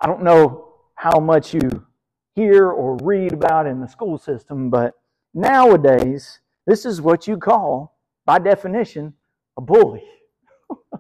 I 0.01 0.07
don't 0.07 0.23
know 0.23 0.75
how 0.94 1.20
much 1.20 1.55
you 1.55 1.87
hear 2.35 2.68
or 2.68 2.97
read 2.97 3.33
about 3.33 3.66
in 3.66 3.81
the 3.81 3.88
school 3.88 4.18
system, 4.18 4.70
but 4.70 4.94
nowadays, 5.33 6.40
this 6.66 6.85
is 6.85 7.01
what 7.01 7.27
you 7.27 7.37
call, 7.37 7.97
by 8.27 8.38
definition, 8.38 9.14
a 9.57 9.61
bully. 9.61 10.03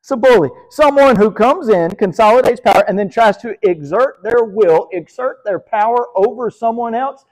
it's 0.00 0.10
a 0.10 0.16
bully. 0.16 0.50
Someone 0.70 1.16
who 1.16 1.30
comes 1.30 1.68
in, 1.68 1.92
consolidates 1.92 2.60
power, 2.60 2.84
and 2.88 2.98
then 2.98 3.08
tries 3.08 3.36
to 3.38 3.56
exert 3.62 4.22
their 4.22 4.44
will, 4.44 4.88
exert 4.92 5.38
their 5.44 5.58
power 5.58 6.06
over 6.16 6.50
someone 6.50 6.94
else 6.94 7.24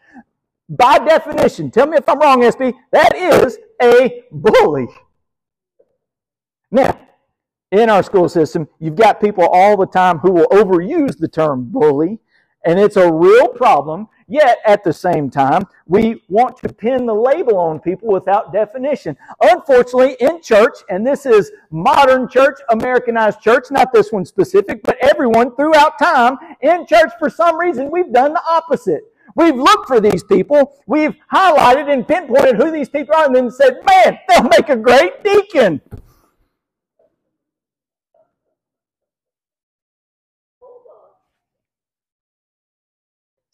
by 0.69 0.99
definition, 0.99 1.71
tell 1.71 1.87
me 1.87 1.97
if 1.99 2.09
I'm 2.09 2.19
wrong, 2.19 2.41
SB, 2.41 2.75
that 2.91 3.15
is 3.17 3.59
a 3.83 4.25
bully. 4.33 4.89
Now, 6.71 6.99
in 7.71 7.91
our 7.91 8.03
school 8.03 8.29
system, 8.29 8.69
you've 8.79 8.97
got 8.97 9.21
people 9.21 9.47
all 9.47 9.77
the 9.77 9.87
time 9.87 10.19
who 10.19 10.33
will 10.33 10.47
overuse 10.47 11.19
the 11.19 11.29
term 11.29 11.71
bully, 11.71 12.19
and 12.65 12.79
it's 12.79 12.97
a 12.97 13.13
real 13.13 13.49
problem. 13.49 14.09
Yet, 14.27 14.59
at 14.65 14.83
the 14.83 14.93
same 14.93 15.29
time, 15.29 15.65
we 15.87 16.23
want 16.29 16.57
to 16.59 16.73
pin 16.73 17.05
the 17.05 17.15
label 17.15 17.59
on 17.59 17.79
people 17.79 18.09
without 18.09 18.55
definition. 18.55 19.19
Unfortunately, 19.43 20.17
in 20.19 20.41
church, 20.41 20.79
and 20.89 21.07
this 21.07 21.27
is 21.27 21.53
modern 21.71 22.27
church, 22.29 22.59
Americanized 22.71 23.43
church, 23.43 23.67
not 23.71 23.93
this 23.93 24.13
one 24.13 24.25
specific, 24.25 24.83
but 24.83 24.97
everyone 25.03 25.55
throughout 25.57 25.99
time, 25.99 26.39
in 26.63 26.87
church, 26.87 27.11
for 27.19 27.29
some 27.29 27.59
reason, 27.59 27.91
we've 27.91 28.13
done 28.13 28.33
the 28.33 28.43
opposite. 28.49 29.03
We've 29.37 29.57
looked 29.57 29.89
for 29.89 30.01
these 30.01 30.25
people. 30.25 30.73
We've 30.87 31.17
highlighted 31.33 31.93
and 31.93 32.07
pinpointed 32.07 32.57
who 32.57 32.71
these 32.71 32.89
people 32.89 33.15
are 33.17 33.27
and 33.27 33.35
then 33.35 33.51
said, 33.51 33.81
man, 33.85 34.19
they'll 34.29 34.45
make 34.45 34.71
a 34.71 34.77
great 34.77 35.23
deacon. 35.23 35.83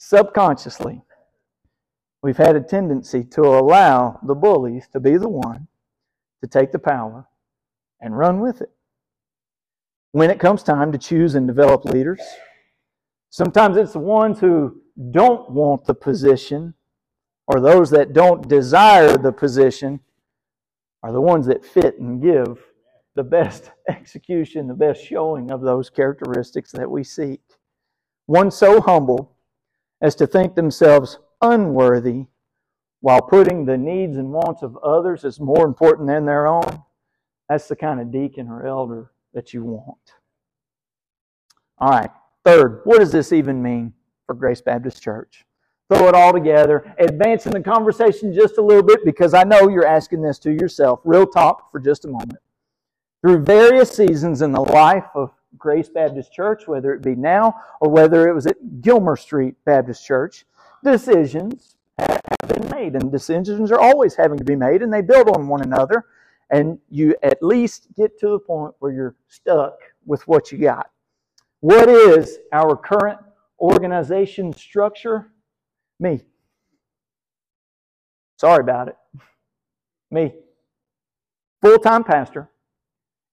Subconsciously, 0.03 1.03
we've 2.23 2.39
had 2.39 2.57
a 2.57 2.61
tendency 2.63 3.23
to 3.23 3.43
allow 3.43 4.19
the 4.23 4.35
bullies 4.35 4.89
to 4.95 4.99
be 4.99 5.19
the 5.19 5.29
one 5.29 5.69
to 6.43 6.49
take 6.49 6.73
the 6.73 6.79
power 6.79 7.29
and 8.01 8.17
run 8.17 8.41
with 8.41 8.63
it. 8.63 8.71
When 10.13 10.31
it 10.31 10.41
comes 10.41 10.63
time 10.63 10.91
to 10.93 10.99
choose 10.99 11.35
and 11.35 11.47
develop 11.47 11.85
leaders, 11.85 12.23
sometimes 13.29 13.77
it's 13.77 13.93
the 13.93 13.99
ones 13.99 14.41
who 14.41 14.81
don't 15.11 15.51
want 15.51 15.85
the 15.85 15.95
position 15.95 16.73
or 17.47 17.61
those 17.61 17.91
that 17.91 18.15
don't 18.15 18.49
desire 18.49 19.19
the 19.19 19.33
position 19.33 20.01
are 21.03 21.13
the 21.13 21.21
ones 21.21 21.47
that 21.47 21.63
fit 21.63 21.99
and 22.01 22.23
give 22.23 22.59
the 23.17 23.23
best 23.23 23.71
execution, 23.91 24.67
the 24.67 24.73
best 24.73 25.05
showing 25.05 25.51
of 25.51 25.61
those 25.61 25.91
characteristics 25.91 26.73
that 26.73 26.91
we 26.91 27.05
seek. 27.05 27.43
One 28.25 28.51
so 28.51 28.81
humble 28.81 29.37
as 30.01 30.15
to 30.17 30.27
think 30.27 30.55
themselves 30.55 31.19
unworthy 31.41 32.27
while 33.01 33.23
putting 33.23 33.65
the 33.65 33.77
needs 33.77 34.17
and 34.17 34.31
wants 34.31 34.63
of 34.63 34.77
others 34.79 35.25
as 35.25 35.41
more 35.41 35.65
important 35.65 36.09
than 36.09 36.25
their 36.27 36.47
own, 36.47 36.83
that's 37.49 37.69
the 37.69 37.77
kind 37.77 38.01
of 38.01 38.13
deacon 38.13 38.49
or 38.49 38.67
elder 38.67 39.11
that 39.35 39.53
you 39.53 39.65
want. 39.65 39.99
All 41.79 41.91
right. 41.91 42.11
Third, 42.45 42.81
what 42.85 42.99
does 42.99 43.13
this 43.13 43.33
even 43.33 43.63
mean 43.63 43.93
for 44.27 44.35
Grace 44.35 44.61
Baptist 44.61 45.03
Church? 45.03 45.45
Throw 45.91 46.09
it 46.09 46.15
all 46.15 46.33
together, 46.33 46.95
advancing 46.99 47.53
the 47.53 47.61
conversation 47.61 48.33
just 48.33 48.59
a 48.59 48.63
little 48.63 48.83
bit 48.83 49.05
because 49.05 49.35
I 49.35 49.43
know 49.43 49.69
you're 49.69 49.87
asking 49.87 50.23
this 50.23 50.39
to 50.41 50.53
yourself. 50.53 51.01
Real 51.05 51.27
talk 51.27 51.73
for 51.73 51.81
just 51.81 52.05
a 52.05 52.09
moment. 52.09 52.39
Through 53.23 53.45
various 53.45 53.91
seasons 53.91 54.41
in 54.41 54.53
the 54.53 54.61
life 54.61 55.07
of 55.15 55.33
Grace 55.59 55.89
Baptist 55.89 56.33
Church, 56.33 56.67
whether 56.67 56.93
it 56.93 57.03
be 57.03 57.15
now 57.15 57.55
or 57.81 57.91
whether 57.91 58.29
it 58.29 58.35
was 58.35 58.47
at 58.47 58.83
Gilmer 58.83 59.17
Street 59.17 59.55
Baptist 59.65 60.05
Church, 60.05 60.45
decisions 60.85 61.77
have 61.99 62.21
been 62.49 62.69
made, 62.71 62.95
and 62.95 63.13
decisions 63.13 63.71
are 63.71 63.81
always 63.81 64.15
having 64.15 64.39
to 64.39 64.45
be 64.45 64.57
made, 64.57 64.83
and 64.83 64.93
they 64.93 65.03
build 65.03 65.29
on 65.29 65.49
one 65.49 65.63
another, 65.63 66.07
and 66.51 66.79
you 66.89 67.15
at 67.23 67.43
least 67.43 67.89
get 67.97 68.19
to 68.21 68.29
the 68.29 68.39
point 68.39 68.75
where 68.79 68.93
you're 68.93 69.17
stuck 69.29 69.79
with 70.07 70.27
what 70.27 70.51
you 70.51 70.59
got. 70.59 70.91
What 71.61 71.89
is 71.89 72.39
our 72.53 72.77
current 72.77 73.19
organization 73.61 74.53
structure? 74.53 75.31
Me. 75.99 76.23
Sorry 78.37 78.61
about 78.61 78.89
it. 78.89 78.97
Me. 80.11 80.33
Full 81.61 81.79
time 81.79 82.03
pastor 82.05 82.51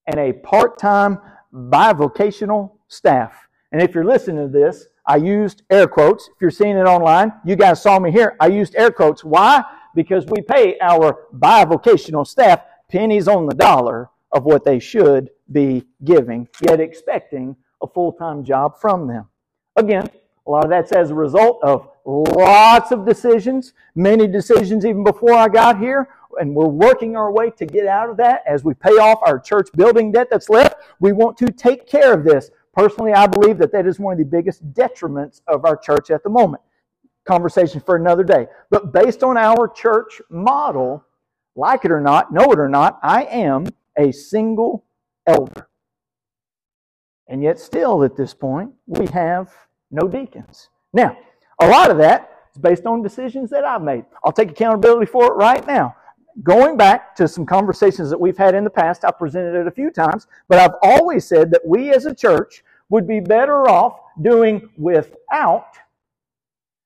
and 0.08 0.19
a 0.19 0.34
part 0.34 0.77
time 0.77 1.19
bivocational 1.53 2.71
staff. 2.88 3.47
And 3.71 3.81
if 3.81 3.93
you're 3.93 4.05
listening 4.05 4.45
to 4.45 4.51
this, 4.51 4.88
I 5.05 5.17
used 5.17 5.63
air 5.69 5.88
quotes. 5.88 6.27
If 6.27 6.41
you're 6.41 6.51
seeing 6.51 6.77
it 6.77 6.86
online, 6.86 7.33
you 7.45 7.55
guys 7.55 7.81
saw 7.81 7.99
me 7.99 8.12
here. 8.12 8.36
I 8.39 8.47
used 8.47 8.75
air 8.75 8.91
quotes. 8.91 9.23
Why? 9.23 9.63
Because 9.95 10.25
we 10.25 10.41
pay 10.41 10.77
our 10.81 11.27
bivocational 11.33 12.27
staff 12.27 12.62
pennies 12.89 13.27
on 13.27 13.45
the 13.45 13.55
dollar 13.55 14.10
of 14.31 14.43
what 14.43 14.63
they 14.65 14.79
should 14.79 15.29
be 15.51 15.86
giving, 16.03 16.47
yet 16.62 16.79
expecting 16.79 17.55
a 17.81 17.88
full 17.88 18.12
time 18.12 18.43
job 18.43 18.79
from 18.79 19.07
them. 19.07 19.27
Again, 19.75 20.10
a 20.45 20.51
lot 20.51 20.63
of 20.63 20.69
that's 20.69 20.91
as 20.91 21.12
a 21.12 21.15
result 21.15 21.60
of 21.63 21.89
lots 22.05 22.91
of 22.91 23.05
decisions, 23.05 23.73
many 23.95 24.27
decisions 24.27 24.86
even 24.86 25.03
before 25.03 25.33
I 25.33 25.47
got 25.47 25.79
here, 25.79 26.10
and 26.39 26.54
we're 26.54 26.67
working 26.67 27.15
our 27.15 27.32
way 27.32 27.50
to 27.52 27.65
get 27.65 27.88
out 27.88 28.10
of 28.10 28.17
that 28.17 28.43
as 28.47 28.63
we 28.63 28.73
pay 28.73 28.91
off 28.91 29.19
our 29.23 29.39
church 29.39 29.69
building 29.76 30.12
debt 30.12 30.28
that's 30.30 30.50
left. 30.50 30.76
We 31.00 31.13
want 31.13 31.38
to 31.38 31.47
take 31.47 31.88
care 31.88 32.13
of 32.13 32.23
this. 32.23 32.50
Personally, 32.73 33.13
I 33.13 33.28
believe 33.28 33.58
that 33.58 33.71
that 33.71 33.88
is 33.88 34.00
one 34.00 34.13
of 34.13 34.19
the 34.19 34.26
biggest 34.26 34.71
detriments 34.73 35.41
of 35.47 35.65
our 35.65 35.76
church 35.76 36.12
at 36.12 36.23
the 36.23 36.30
moment. 36.30 36.62
Conversation 37.26 37.82
for 37.82 37.95
another 37.95 38.23
day. 38.23 38.47
But 38.69 38.93
based 38.93 39.23
on 39.23 39.38
our 39.38 39.67
church 39.67 40.21
model, 40.30 41.04
like 41.56 41.86
it 41.86 41.91
or 41.91 42.00
not, 42.00 42.32
know 42.32 42.52
it 42.52 42.60
or 42.60 42.69
not, 42.69 43.00
I 43.02 43.23
am 43.23 43.67
a 43.97 44.12
single 44.12 44.86
elder. 45.26 45.67
And 47.28 47.43
yet, 47.43 47.60
still 47.60 48.04
at 48.04 48.15
this 48.15 48.34
point, 48.34 48.71
we 48.86 49.08
have 49.08 49.52
no 49.91 50.08
deacons. 50.08 50.69
Now, 50.93 51.17
a 51.60 51.67
lot 51.67 51.91
of 51.91 51.97
that 51.97 52.30
is 52.54 52.62
based 52.62 52.86
on 52.86 53.02
decisions 53.02 53.50
that 53.50 53.65
I've 53.65 53.82
made. 53.82 54.06
I'll 54.23 54.32
take 54.32 54.52
accountability 54.52 55.08
for 55.08 55.26
it 55.26 55.36
right 55.36 55.65
now. 55.65 55.95
Going 56.43 56.78
back 56.78 57.15
to 57.15 57.28
some 57.28 57.45
conversations 57.45 58.10
that 58.10 58.19
we've 58.19 58.38
had 58.38 58.54
in 58.54 58.63
the 58.63 58.69
past, 58.69 59.04
I've 59.04 59.17
presented 59.17 59.60
it 59.60 59.67
a 59.67 59.71
few 59.71 59.89
times, 59.89 60.28
but 60.47 60.60
I've 60.60 60.76
always 60.84 61.26
said 61.26 61.50
that 61.52 61.65
we 61.65 61.91
as 61.91 62.06
a 62.06 62.13
church 62.13 62.63
would 62.89 63.08
be 63.08 63.19
better 63.19 63.67
off 63.67 64.00
doing 64.21 64.69
without 64.78 65.73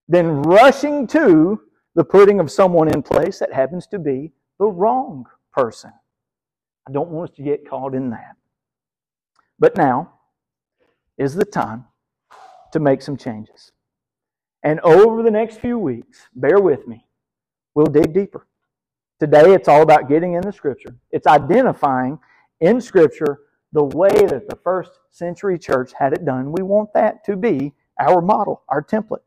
than 0.08 0.42
rushing 0.42 1.06
to 1.08 1.62
the 1.96 2.04
putting 2.04 2.40
of 2.40 2.50
someone 2.50 2.88
in 2.88 3.04
place 3.04 3.40
that 3.40 3.54
happens 3.54 3.88
to 3.88 4.00
be 4.00 4.32
the 4.58 4.68
wrong 4.68 5.26
person. 5.52 5.92
I 6.88 6.92
don't 6.92 7.10
want 7.10 7.32
us 7.32 7.36
to 7.36 7.44
get 7.44 7.70
caught 7.70 7.94
in 7.94 8.10
that. 8.12 8.36
But 9.60 9.78
now 9.78 10.14
is 11.18 11.36
the 11.36 11.46
time 11.46 11.86
to 12.72 12.80
make 12.80 13.02
some 13.02 13.18
changes. 13.18 13.72
And 14.64 14.80
over 14.82 15.24
the 15.24 15.32
next 15.32 15.60
few 15.60 15.78
weeks, 15.78 16.28
bear 16.36 16.60
with 16.60 16.88
me, 16.88 17.06
we'll 17.76 17.88
dig 17.88 18.14
deeper. 18.14 18.48
Today, 19.22 19.54
it's 19.54 19.68
all 19.68 19.84
about 19.84 20.10
getting 20.10 20.34
in 20.34 20.42
the 20.42 20.52
Scripture. 20.52 20.96
It's 21.12 21.28
identifying 21.28 22.18
in 22.60 22.82
Scripture 22.82 23.42
the 23.72 23.84
way 23.84 24.10
that 24.10 24.50
the 24.50 24.58
first 24.64 24.94
century 25.12 25.60
church 25.60 25.92
had 25.94 26.14
it 26.14 26.26
done. 26.26 26.52
We 26.52 26.64
want 26.64 26.92
that 26.96 27.24
to 27.26 27.36
be 27.36 27.72
our 28.00 28.20
model, 28.20 28.64
our 28.68 28.82
template. 28.82 29.22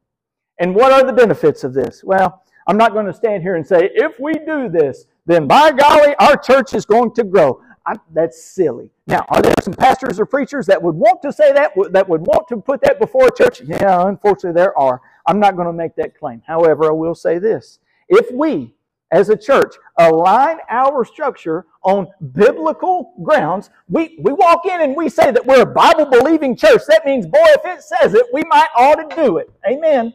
And 0.59 0.75
what 0.75 0.91
are 0.91 1.05
the 1.05 1.13
benefits 1.13 1.63
of 1.63 1.75
this? 1.75 2.03
Well, 2.03 2.43
I'm 2.67 2.77
not 2.77 2.93
going 2.93 3.07
to 3.07 3.13
stand 3.13 3.45
here 3.45 3.55
and 3.55 3.65
say, 3.65 3.89
if 3.95 4.19
we 4.19 4.33
do 4.33 4.69
this, 4.69 5.05
then 5.27 5.47
by 5.47 5.71
golly, 5.71 6.17
our 6.17 6.37
church 6.37 6.75
is 6.75 6.85
going 6.85 7.15
to 7.15 7.23
grow. 7.23 7.63
I, 7.87 7.95
that's 8.13 8.43
silly. 8.43 8.91
Now, 9.07 9.25
are 9.29 9.43
there 9.43 9.55
some 9.63 9.75
pastors 9.75 10.19
or 10.19 10.27
preachers 10.27 10.67
that 10.67 10.83
would 10.83 10.97
want 10.97 11.23
to 11.23 11.33
say 11.33 11.53
that, 11.53 11.71
that 11.93 12.09
would 12.09 12.23
want 12.23 12.49
to 12.49 12.57
put 12.57 12.81
that 12.81 12.99
before 12.99 13.29
a 13.29 13.33
church? 13.33 13.61
Yeah, 13.61 14.09
unfortunately, 14.09 14.61
there 14.61 14.77
are. 14.77 15.01
I'm 15.25 15.39
not 15.39 15.55
going 15.55 15.69
to 15.69 15.73
make 15.73 15.95
that 15.95 16.19
claim. 16.19 16.43
However, 16.45 16.87
I 16.87 16.93
will 16.95 17.15
say 17.15 17.39
this. 17.39 17.79
If 18.09 18.33
we, 18.33 18.75
as 19.15 19.29
a 19.29 19.37
church, 19.37 19.77
align 19.97 20.59
our 20.69 21.05
structure 21.05 21.67
on 21.83 22.09
biblical 22.33 23.15
grounds, 23.23 23.71
we, 23.89 24.19
we 24.21 24.33
walk 24.33 24.67
in 24.67 24.81
and 24.81 24.97
we 24.97 25.09
say 25.09 25.31
that 25.31 25.47
we're 25.47 25.63
a 25.63 25.67
Bible 25.67 26.07
believing 26.07 26.57
church. 26.57 26.83
That 26.89 27.07
means, 27.07 27.25
boy, 27.25 27.45
if 27.45 27.65
it 27.65 27.83
says 27.83 28.15
it, 28.15 28.27
we 28.33 28.43
might 28.49 28.67
ought 28.77 29.09
to 29.09 29.15
do 29.15 29.39
it. 29.39 29.49
Amen. 29.71 30.13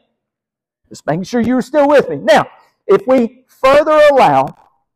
Just 0.90 1.08
making 1.08 1.24
sure 1.24 1.40
you're 1.40 1.62
still 1.62 1.88
with 1.88 2.10
me. 2.10 2.18
Now, 2.18 2.46
if 2.88 3.08
we 3.08 3.46
further 3.48 4.02
allow, 4.12 4.48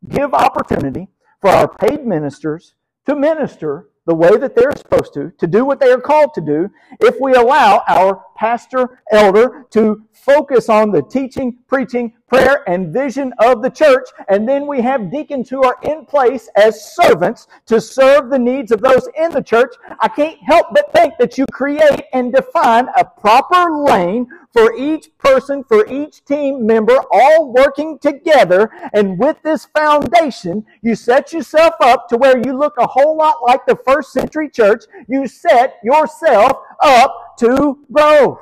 give 0.10 0.34
opportunity 0.34 1.08
for 1.40 1.50
our 1.50 1.74
paid 1.74 2.06
ministers 2.06 2.74
to 3.06 3.16
minister 3.16 3.88
the 4.06 4.16
way 4.16 4.36
that 4.36 4.54
they're 4.54 4.76
supposed 4.76 5.14
to, 5.14 5.32
to 5.38 5.48
do 5.48 5.64
what 5.64 5.80
they 5.80 5.92
are 5.92 6.02
called 6.02 6.34
to 6.34 6.42
do, 6.42 6.70
if 7.00 7.16
we 7.22 7.36
allow 7.36 7.84
our 7.88 8.22
pastor, 8.36 9.00
elder 9.12 9.66
to 9.72 10.04
focus 10.12 10.70
on 10.70 10.92
the 10.92 11.02
teaching, 11.02 11.58
preaching, 11.68 12.14
prayer, 12.28 12.68
and 12.68 12.94
vision 12.94 13.34
of 13.40 13.62
the 13.62 13.70
church, 13.70 14.08
and 14.30 14.48
then 14.48 14.66
we 14.66 14.82
have 14.82 15.12
deacons 15.12 15.50
who 15.50 15.64
are 15.64 15.78
in 15.84 16.06
place 16.06 16.50
as 16.56 16.96
servants 16.96 17.48
to 17.66 17.80
serve 17.80 18.30
the 18.30 18.40
needs 18.40 18.72
of 18.72 18.82
those 18.82 19.08
in 19.18 19.32
the 19.32 19.42
church, 19.42 19.76
I 20.00 20.08
can't 20.08 20.40
help 20.42 20.68
but 20.74 20.92
think 20.94 21.14
that 21.20 21.38
you 21.38 21.46
create 21.52 22.04
and 22.14 22.34
define 22.34 22.88
a 22.98 23.06
proper 23.06 23.84
lane 23.84 24.28
for 24.52 24.76
each 24.76 25.10
person, 25.18 25.64
for 25.64 25.88
each 25.88 26.24
team 26.26 26.66
member, 26.66 26.98
all 27.12 27.52
working 27.52 27.98
together. 28.00 28.70
And 28.94 29.18
with 29.18 29.38
this 29.44 29.66
foundation, 29.66 30.66
you 30.82 30.96
set 30.96 31.34
yourself 31.34 31.74
up 31.82 32.08
to 32.10 32.18
where 32.18 32.38
you 32.38 32.58
look 32.58 32.76
a 32.78 32.88
whole 32.88 33.18
lot 33.18 33.38
like 33.44 33.66
the 33.66 33.80
first 33.84 34.14
century 34.14 34.50
church. 34.50 34.84
You 35.08 35.28
set 35.28 35.78
yourself 35.84 36.58
up 36.82 37.33
to 37.40 37.86
grow. 37.92 38.40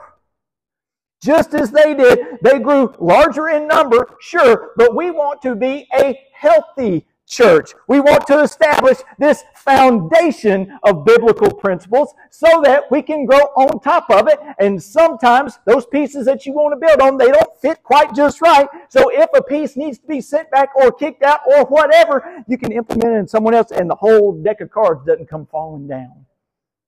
Just 1.23 1.53
as 1.53 1.71
they 1.71 1.93
did, 1.93 2.19
they 2.41 2.59
grew 2.59 2.95
larger 2.99 3.49
in 3.49 3.67
number, 3.67 4.15
sure, 4.19 4.71
but 4.75 4.95
we 4.95 5.11
want 5.11 5.41
to 5.43 5.55
be 5.55 5.87
a 5.93 6.19
healthy 6.33 7.05
church. 7.31 7.73
We 7.87 7.99
want 7.99 8.27
to 8.27 8.41
establish 8.41 8.97
this 9.17 9.43
foundation 9.55 10.77
of 10.83 11.05
biblical 11.05 11.53
principles 11.53 12.13
so 12.29 12.61
that 12.63 12.83
we 12.91 13.01
can 13.01 13.25
grow 13.25 13.39
on 13.55 13.79
top 13.79 14.09
of 14.09 14.27
it. 14.27 14.39
And 14.59 14.81
sometimes 14.81 15.59
those 15.65 15.85
pieces 15.85 16.25
that 16.25 16.45
you 16.45 16.53
want 16.53 16.73
to 16.73 16.87
build 16.87 17.01
on, 17.01 17.17
they 17.17 17.31
don't 17.31 17.57
fit 17.61 17.81
quite 17.83 18.13
just 18.13 18.41
right. 18.41 18.67
So 18.89 19.09
if 19.09 19.29
a 19.33 19.41
piece 19.41 19.77
needs 19.77 19.97
to 19.99 20.07
be 20.07 20.21
sent 20.21 20.51
back 20.51 20.75
or 20.75 20.91
kicked 20.91 21.23
out 21.23 21.39
or 21.47 21.65
whatever, 21.65 22.43
you 22.47 22.57
can 22.57 22.71
implement 22.71 23.13
it 23.13 23.19
in 23.19 23.27
someone 23.27 23.53
else 23.53 23.71
and 23.71 23.89
the 23.89 23.95
whole 23.95 24.33
deck 24.33 24.59
of 24.61 24.69
cards 24.69 25.05
doesn't 25.05 25.29
come 25.29 25.45
falling 25.45 25.87
down. 25.87 26.25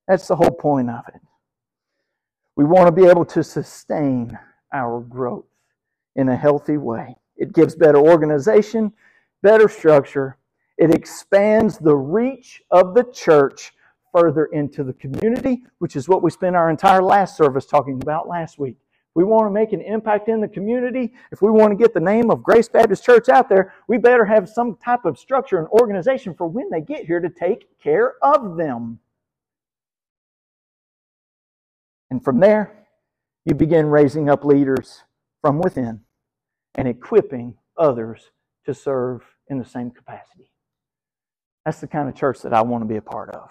That's 0.08 0.28
the 0.28 0.36
whole 0.36 0.52
point 0.52 0.89
of 0.89 1.04
it. 1.08 1.22
We 2.56 2.66
want 2.66 2.88
to 2.88 2.92
be 2.92 3.08
able 3.08 3.26
to 3.26 3.44
sustain 3.44 4.38
our 4.72 5.02
growth 5.02 5.46
in 6.16 6.30
a 6.30 6.36
healthy 6.36 6.78
way. 6.78 7.16
It 7.36 7.54
gives 7.54 7.76
better 7.76 7.98
organization, 7.98 8.94
better 9.42 9.68
structure. 9.68 10.38
It 10.78 10.94
expands 10.94 11.78
the 11.78 11.96
reach 11.96 12.62
of 12.72 12.94
the 12.94 13.06
church 13.06 13.74
further 14.12 14.46
into 14.46 14.84
the 14.84 14.94
community, 14.94 15.63
which 15.80 15.96
is 15.96 16.08
what 16.08 16.22
we 16.22 16.30
spent 16.30 16.56
our 16.56 16.70
entire 16.70 17.02
last 17.02 17.36
service 17.36 17.66
talking 17.66 18.00
about 18.02 18.28
last 18.28 18.60
week. 18.60 18.78
We 19.16 19.24
want 19.24 19.48
to 19.48 19.52
make 19.52 19.74
an 19.74 19.82
impact 19.82 20.28
in 20.28 20.42
the 20.42 20.48
community. 20.48 21.13
If 21.32 21.42
we 21.42 21.52
want 21.52 21.72
to 21.72 21.76
get 21.76 21.94
the 21.94 22.00
name 22.00 22.32
of 22.32 22.42
Grace 22.42 22.68
Baptist 22.68 23.04
Church 23.04 23.30
out 23.30 23.48
there, 23.48 23.74
we 23.88 23.98
better 23.98 24.26
have 24.26 24.50
some 24.50 24.76
type 24.78 25.06
of 25.06 25.20
structure 25.20 25.60
and 25.60 25.68
organization 25.70 26.34
for 26.34 26.48
when 26.48 26.70
they 26.70 26.82
get 26.82 27.06
here 27.06 27.20
to 27.20 27.30
take 27.30 27.80
care 27.80 28.16
of 28.24 28.58
them. 28.58 29.00
And 32.13 32.23
from 32.23 32.39
there, 32.39 32.86
you 33.43 33.56
begin 33.56 33.88
raising 33.88 34.30
up 34.30 34.45
leaders 34.45 35.02
from 35.41 35.58
within 35.58 36.02
and 36.76 36.88
equipping 36.88 37.56
others 37.76 38.30
to 38.67 38.73
serve 38.76 39.23
in 39.47 39.58
the 39.58 39.65
same 39.65 39.89
capacity. 39.89 40.52
That's 41.65 41.80
the 41.80 41.88
kind 41.88 42.08
of 42.08 42.13
church 42.13 42.43
that 42.43 42.54
I 42.54 42.62
want 42.62 42.84
to 42.84 42.88
be 42.88 42.97
a 42.97 43.02
part 43.02 43.32
of. 43.32 43.49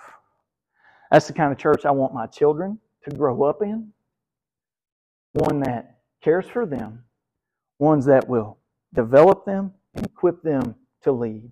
That's 1.11 1.27
the 1.27 1.33
kind 1.33 1.51
of 1.51 1.59
church 1.59 1.85
I 1.85 1.91
want 1.91 2.15
my 2.15 2.29
children 2.29 2.79
to 3.03 3.17
grow 3.17 3.43
up 3.43 3.63
in. 3.63 3.89
One 5.33 5.59
that 5.63 5.99
cares 6.23 6.47
for 6.47 6.65
them, 6.65 7.03
ones 7.81 8.05
that 8.05 8.29
will 8.29 8.59
develop 8.95 9.45
them 9.45 9.73
and 9.97 10.07
equip 10.07 10.41
them 10.41 10.77
to 11.03 11.11
lead. 11.11 11.51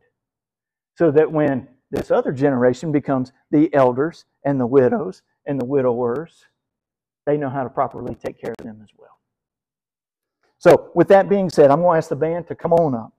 So 0.94 1.10
that 1.10 1.32
when 1.32 1.66
this 1.90 2.12
other 2.12 2.30
generation 2.30 2.92
becomes 2.92 3.32
the 3.50 3.68
elders 3.74 4.26
and 4.44 4.60
the 4.60 4.66
widows 4.68 5.22
and 5.44 5.60
the 5.60 5.66
widowers, 5.66 6.44
they 7.26 7.36
know 7.36 7.50
how 7.50 7.62
to 7.62 7.70
properly 7.70 8.14
take 8.14 8.40
care 8.40 8.54
of 8.58 8.64
them 8.64 8.80
as 8.82 8.88
well. 8.96 9.18
So, 10.58 10.90
with 10.94 11.08
that 11.08 11.28
being 11.28 11.48
said, 11.48 11.70
I'm 11.70 11.80
going 11.80 11.94
to 11.94 11.98
ask 11.98 12.10
the 12.10 12.16
band 12.16 12.46
to 12.48 12.54
come 12.54 12.72
on 12.72 12.94
up. 12.94 13.12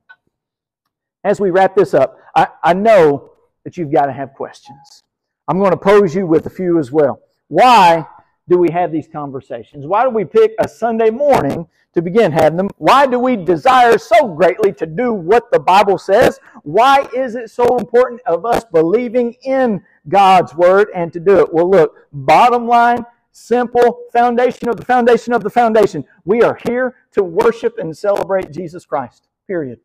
As 1.23 1.39
we 1.39 1.49
wrap 1.49 1.75
this 1.75 1.93
up, 1.93 2.17
I, 2.35 2.47
I 2.63 2.73
know 2.73 3.31
that 3.63 3.77
you've 3.77 3.91
got 3.91 4.05
to 4.05 4.11
have 4.11 4.33
questions. 4.33 5.03
I'm 5.47 5.59
going 5.59 5.71
to 5.71 5.77
pose 5.77 6.15
you 6.15 6.25
with 6.25 6.45
a 6.45 6.49
few 6.49 6.79
as 6.79 6.91
well. 6.91 7.19
Why 7.47 8.05
do 8.47 8.57
we 8.57 8.69
have 8.71 8.91
these 8.91 9.07
conversations? 9.07 9.85
Why 9.85 10.03
do 10.03 10.09
we 10.09 10.25
pick 10.25 10.53
a 10.59 10.67
Sunday 10.67 11.09
morning 11.09 11.67
to 11.93 12.01
begin 12.01 12.31
having 12.31 12.57
them? 12.57 12.69
Why 12.77 13.05
do 13.05 13.19
we 13.19 13.35
desire 13.35 13.97
so 13.97 14.27
greatly 14.27 14.73
to 14.73 14.85
do 14.85 15.13
what 15.13 15.51
the 15.51 15.59
Bible 15.59 15.97
says? 15.97 16.39
Why 16.63 17.07
is 17.15 17.35
it 17.35 17.49
so 17.49 17.77
important 17.77 18.21
of 18.25 18.45
us 18.45 18.63
believing 18.65 19.33
in 19.43 19.83
God's 20.09 20.55
Word 20.55 20.89
and 20.93 21.11
to 21.13 21.19
do 21.19 21.39
it? 21.39 21.53
Well, 21.53 21.69
look, 21.69 21.95
bottom 22.13 22.67
line, 22.67 23.05
simple 23.31 24.03
foundation 24.11 24.69
of 24.69 24.77
the 24.77 24.85
foundation 24.85 25.33
of 25.33 25.43
the 25.43 25.49
foundation. 25.49 26.03
We 26.25 26.41
are 26.41 26.59
here 26.67 26.95
to 27.13 27.23
worship 27.23 27.77
and 27.77 27.95
celebrate 27.97 28.51
Jesus 28.51 28.85
Christ, 28.85 29.27
period. 29.47 29.79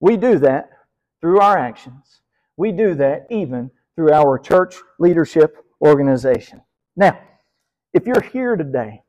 We 0.00 0.16
do 0.16 0.38
that 0.38 0.70
through 1.20 1.40
our 1.40 1.58
actions. 1.58 2.22
We 2.56 2.72
do 2.72 2.94
that 2.94 3.26
even 3.30 3.70
through 3.94 4.12
our 4.12 4.38
church 4.38 4.76
leadership 4.98 5.64
organization. 5.80 6.62
Now, 6.96 7.18
if 7.92 8.06
you're 8.06 8.20
here 8.20 8.56
today 8.56 9.02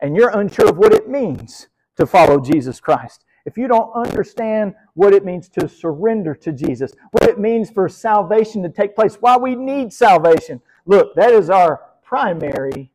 and 0.00 0.16
you're 0.16 0.30
unsure 0.30 0.68
of 0.68 0.78
what 0.78 0.92
it 0.92 1.08
means 1.08 1.68
to 1.96 2.06
follow 2.06 2.40
Jesus 2.40 2.80
Christ, 2.80 3.24
if 3.44 3.58
you 3.58 3.66
don't 3.66 3.92
understand 3.92 4.74
what 4.94 5.12
it 5.12 5.24
means 5.24 5.48
to 5.50 5.68
surrender 5.68 6.34
to 6.36 6.52
Jesus, 6.52 6.92
what 7.10 7.28
it 7.28 7.40
means 7.40 7.70
for 7.70 7.88
salvation 7.88 8.62
to 8.62 8.68
take 8.68 8.94
place, 8.94 9.16
why 9.16 9.36
we 9.36 9.56
need 9.56 9.92
salvation, 9.92 10.60
look, 10.86 11.14
that 11.16 11.32
is 11.32 11.50
our 11.50 11.80
primary 12.12 12.92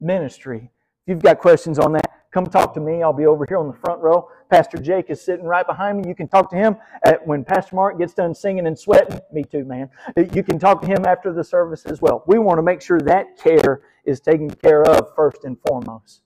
ministry. 0.00 0.70
If 1.04 1.08
you've 1.08 1.22
got 1.22 1.40
questions 1.40 1.80
on 1.80 1.90
that, 1.94 2.28
come 2.30 2.46
talk 2.46 2.72
to 2.74 2.80
me. 2.80 3.02
I'll 3.02 3.12
be 3.12 3.26
over 3.26 3.44
here 3.48 3.58
on 3.58 3.66
the 3.66 3.76
front 3.84 4.00
row. 4.00 4.28
Pastor 4.48 4.78
Jake 4.78 5.06
is 5.08 5.20
sitting 5.20 5.44
right 5.44 5.66
behind 5.66 5.98
me. 5.98 6.04
You 6.06 6.14
can 6.14 6.28
talk 6.28 6.50
to 6.50 6.56
him 6.56 6.76
at, 7.04 7.26
when 7.26 7.42
Pastor 7.44 7.74
Mark 7.74 7.98
gets 7.98 8.14
done 8.14 8.32
singing 8.32 8.68
and 8.68 8.78
sweating. 8.78 9.18
Me 9.32 9.42
too, 9.42 9.64
man. 9.64 9.90
You 10.16 10.44
can 10.44 10.60
talk 10.60 10.80
to 10.82 10.86
him 10.86 11.04
after 11.04 11.32
the 11.32 11.42
service 11.42 11.84
as 11.84 12.00
well. 12.00 12.22
We 12.28 12.38
want 12.38 12.58
to 12.58 12.62
make 12.62 12.80
sure 12.80 13.00
that 13.00 13.36
care 13.36 13.82
is 14.04 14.20
taken 14.20 14.48
care 14.48 14.84
of 14.84 15.12
first 15.16 15.42
and 15.42 15.58
foremost. 15.66 16.22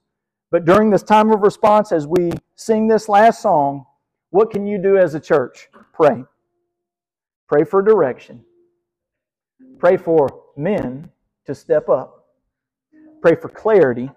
But 0.51 0.65
during 0.65 0.91
this 0.91 1.01
time 1.01 1.31
of 1.31 1.41
response, 1.41 1.91
as 1.91 2.05
we 2.05 2.29
sing 2.55 2.87
this 2.87 3.09
last 3.09 3.41
song, 3.41 3.87
what 4.29 4.51
can 4.51 4.67
you 4.67 4.77
do 4.77 4.99
as 4.99 5.15
a 5.15 5.19
church? 5.19 5.69
Pray. 5.93 6.23
Pray 7.47 7.63
for 7.63 7.81
direction. 7.81 8.45
Pray 9.79 9.97
for 9.97 10.43
men 10.55 11.09
to 11.47 11.55
step 11.55 11.89
up 11.89 12.18
Pray 13.21 13.35
for 13.35 13.49
clarity. 13.49 14.09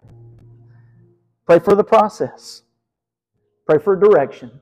Pray 1.46 1.58
for 1.58 1.74
the 1.74 1.84
process. 1.84 2.62
Pray 3.66 3.78
for 3.78 3.96
direction. 3.96 4.60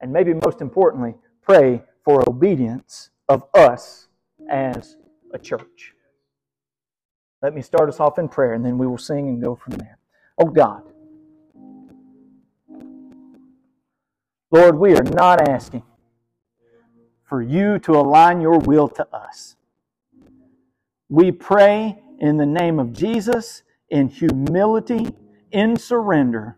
And 0.00 0.12
maybe 0.12 0.34
most 0.34 0.60
importantly, 0.60 1.14
pray 1.42 1.82
for 2.04 2.28
obedience 2.28 3.10
of 3.28 3.44
us 3.54 4.08
as 4.50 4.96
a 5.32 5.38
church. 5.38 5.94
Let 7.40 7.54
me 7.54 7.62
start 7.62 7.88
us 7.88 8.00
off 8.00 8.18
in 8.18 8.28
prayer 8.28 8.54
and 8.54 8.64
then 8.64 8.78
we 8.78 8.86
will 8.86 8.98
sing 8.98 9.28
and 9.28 9.42
go 9.42 9.54
from 9.54 9.74
there. 9.74 9.98
Oh 10.38 10.46
God, 10.46 10.82
Lord, 14.50 14.78
we 14.78 14.94
are 14.94 15.02
not 15.02 15.48
asking 15.48 15.82
for 17.24 17.40
you 17.40 17.78
to 17.80 17.92
align 17.92 18.40
your 18.40 18.58
will 18.58 18.88
to 18.88 19.06
us. 19.14 19.56
We 21.08 21.32
pray 21.32 22.01
in 22.22 22.36
the 22.36 22.46
name 22.46 22.78
of 22.78 22.92
Jesus, 22.92 23.64
in 23.90 24.08
humility, 24.08 25.08
in 25.50 25.76
surrender, 25.76 26.56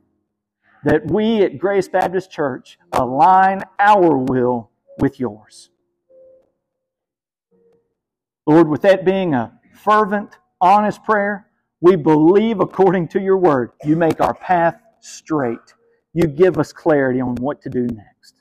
that 0.85 1.11
we 1.11 1.43
at 1.43 1.59
Grace 1.59 1.89
Baptist 1.89 2.31
Church 2.31 2.79
align 2.93 3.63
our 3.79 4.19
will 4.19 4.71
with 4.99 5.19
yours. 5.19 5.71
Lord, 8.47 8.69
with 8.69 8.83
that 8.83 9.07
being 9.07 9.33
a 9.33 9.59
fervent, 9.73 10.37
honest 10.61 11.03
prayer, 11.03 11.47
we 11.81 11.97
believe 11.97 12.61
according 12.61 13.09
to 13.09 13.21
your 13.21 13.39
word. 13.39 13.71
You 13.85 13.97
make 13.97 14.21
our 14.21 14.35
path 14.35 14.79
straight. 15.01 15.75
You 16.13 16.27
give 16.27 16.59
us 16.59 16.75
clarity 16.75 17.23
on 17.23 17.37
what 17.37 17.63
to 17.63 17.71
do 17.71 17.87
next. 17.87 18.35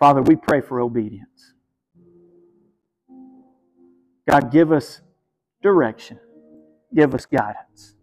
Father, 0.00 0.22
we 0.22 0.34
pray 0.34 0.60
for 0.60 0.80
obedience. 0.80 1.54
God, 4.28 4.50
give 4.50 4.72
us 4.72 5.00
direction. 5.62 6.18
Give 6.94 7.14
us 7.14 7.26
guidance. 7.26 7.94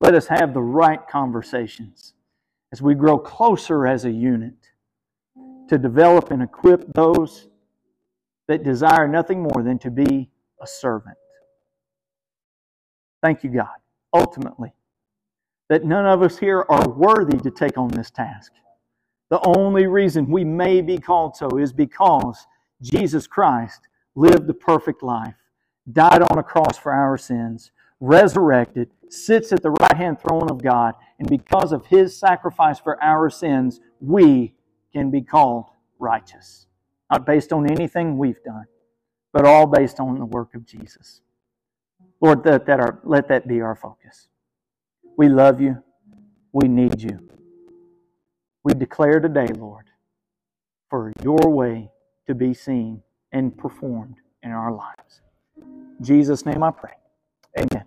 Let 0.00 0.14
us 0.14 0.28
have 0.28 0.54
the 0.54 0.62
right 0.62 1.00
conversations 1.08 2.14
as 2.72 2.80
we 2.80 2.94
grow 2.94 3.18
closer 3.18 3.86
as 3.86 4.04
a 4.04 4.10
unit 4.10 4.54
to 5.68 5.78
develop 5.78 6.30
and 6.30 6.42
equip 6.42 6.92
those 6.94 7.48
that 8.46 8.62
desire 8.62 9.06
nothing 9.06 9.42
more 9.42 9.62
than 9.62 9.78
to 9.80 9.90
be 9.90 10.30
a 10.62 10.66
servant. 10.66 11.16
Thank 13.22 13.42
you, 13.42 13.50
God, 13.50 13.76
ultimately, 14.14 14.72
that 15.68 15.84
none 15.84 16.06
of 16.06 16.22
us 16.22 16.38
here 16.38 16.64
are 16.68 16.88
worthy 16.88 17.36
to 17.38 17.50
take 17.50 17.76
on 17.76 17.88
this 17.88 18.10
task. 18.10 18.52
The 19.30 19.40
only 19.44 19.86
reason 19.86 20.30
we 20.30 20.44
may 20.44 20.80
be 20.80 20.98
called 20.98 21.36
so 21.36 21.58
is 21.58 21.72
because 21.72 22.46
Jesus 22.80 23.26
Christ 23.26 23.80
lived 24.14 24.46
the 24.46 24.54
perfect 24.54 25.02
life 25.02 25.34
died 25.92 26.22
on 26.22 26.38
a 26.38 26.42
cross 26.42 26.76
for 26.78 26.92
our 26.92 27.16
sins, 27.16 27.70
resurrected, 28.00 28.90
sits 29.08 29.52
at 29.52 29.62
the 29.62 29.70
right 29.70 29.96
hand 29.96 30.20
throne 30.20 30.50
of 30.50 30.62
God, 30.62 30.94
and 31.18 31.28
because 31.28 31.72
of 31.72 31.86
his 31.86 32.16
sacrifice 32.16 32.78
for 32.78 33.02
our 33.02 33.30
sins, 33.30 33.80
we 34.00 34.54
can 34.92 35.10
be 35.10 35.22
called 35.22 35.66
righteous. 35.98 36.66
Not 37.10 37.26
based 37.26 37.52
on 37.52 37.70
anything 37.70 38.18
we've 38.18 38.42
done, 38.42 38.66
but 39.32 39.44
all 39.44 39.66
based 39.66 39.98
on 40.00 40.18
the 40.18 40.26
work 40.26 40.54
of 40.54 40.66
Jesus. 40.66 41.20
Lord, 42.20 42.44
that, 42.44 42.66
that 42.66 42.80
our, 42.80 43.00
let 43.04 43.28
that 43.28 43.46
be 43.48 43.60
our 43.60 43.74
focus. 43.74 44.28
We 45.16 45.28
love 45.28 45.60
you. 45.60 45.82
We 46.52 46.68
need 46.68 47.00
you. 47.00 47.28
We 48.64 48.74
declare 48.74 49.20
today, 49.20 49.46
Lord, 49.46 49.86
for 50.90 51.12
your 51.22 51.48
way 51.48 51.90
to 52.26 52.34
be 52.34 52.54
seen 52.54 53.02
and 53.32 53.56
performed 53.56 54.16
in 54.42 54.50
our 54.50 54.72
lives. 54.72 55.22
Jesus' 56.00 56.46
name 56.46 56.62
I 56.62 56.70
pray. 56.70 56.92
Amen. 57.58 57.84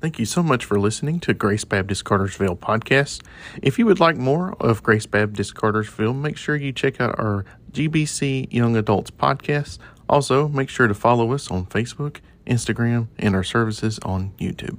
Thank 0.00 0.18
you 0.18 0.26
so 0.26 0.42
much 0.42 0.66
for 0.66 0.78
listening 0.78 1.18
to 1.20 1.32
Grace 1.32 1.64
Baptist 1.64 2.04
Cartersville 2.04 2.56
podcast. 2.56 3.22
If 3.62 3.78
you 3.78 3.86
would 3.86 4.00
like 4.00 4.18
more 4.18 4.54
of 4.60 4.82
Grace 4.82 5.06
Baptist 5.06 5.54
Cartersville, 5.54 6.12
make 6.12 6.36
sure 6.36 6.56
you 6.56 6.72
check 6.72 7.00
out 7.00 7.18
our 7.18 7.46
GBC 7.72 8.52
Young 8.52 8.76
Adults 8.76 9.10
podcast. 9.10 9.78
Also, 10.06 10.48
make 10.48 10.68
sure 10.68 10.88
to 10.88 10.94
follow 10.94 11.32
us 11.32 11.50
on 11.50 11.64
Facebook, 11.64 12.18
Instagram, 12.46 13.08
and 13.18 13.34
our 13.34 13.42
services 13.42 13.98
on 14.00 14.32
YouTube. 14.38 14.76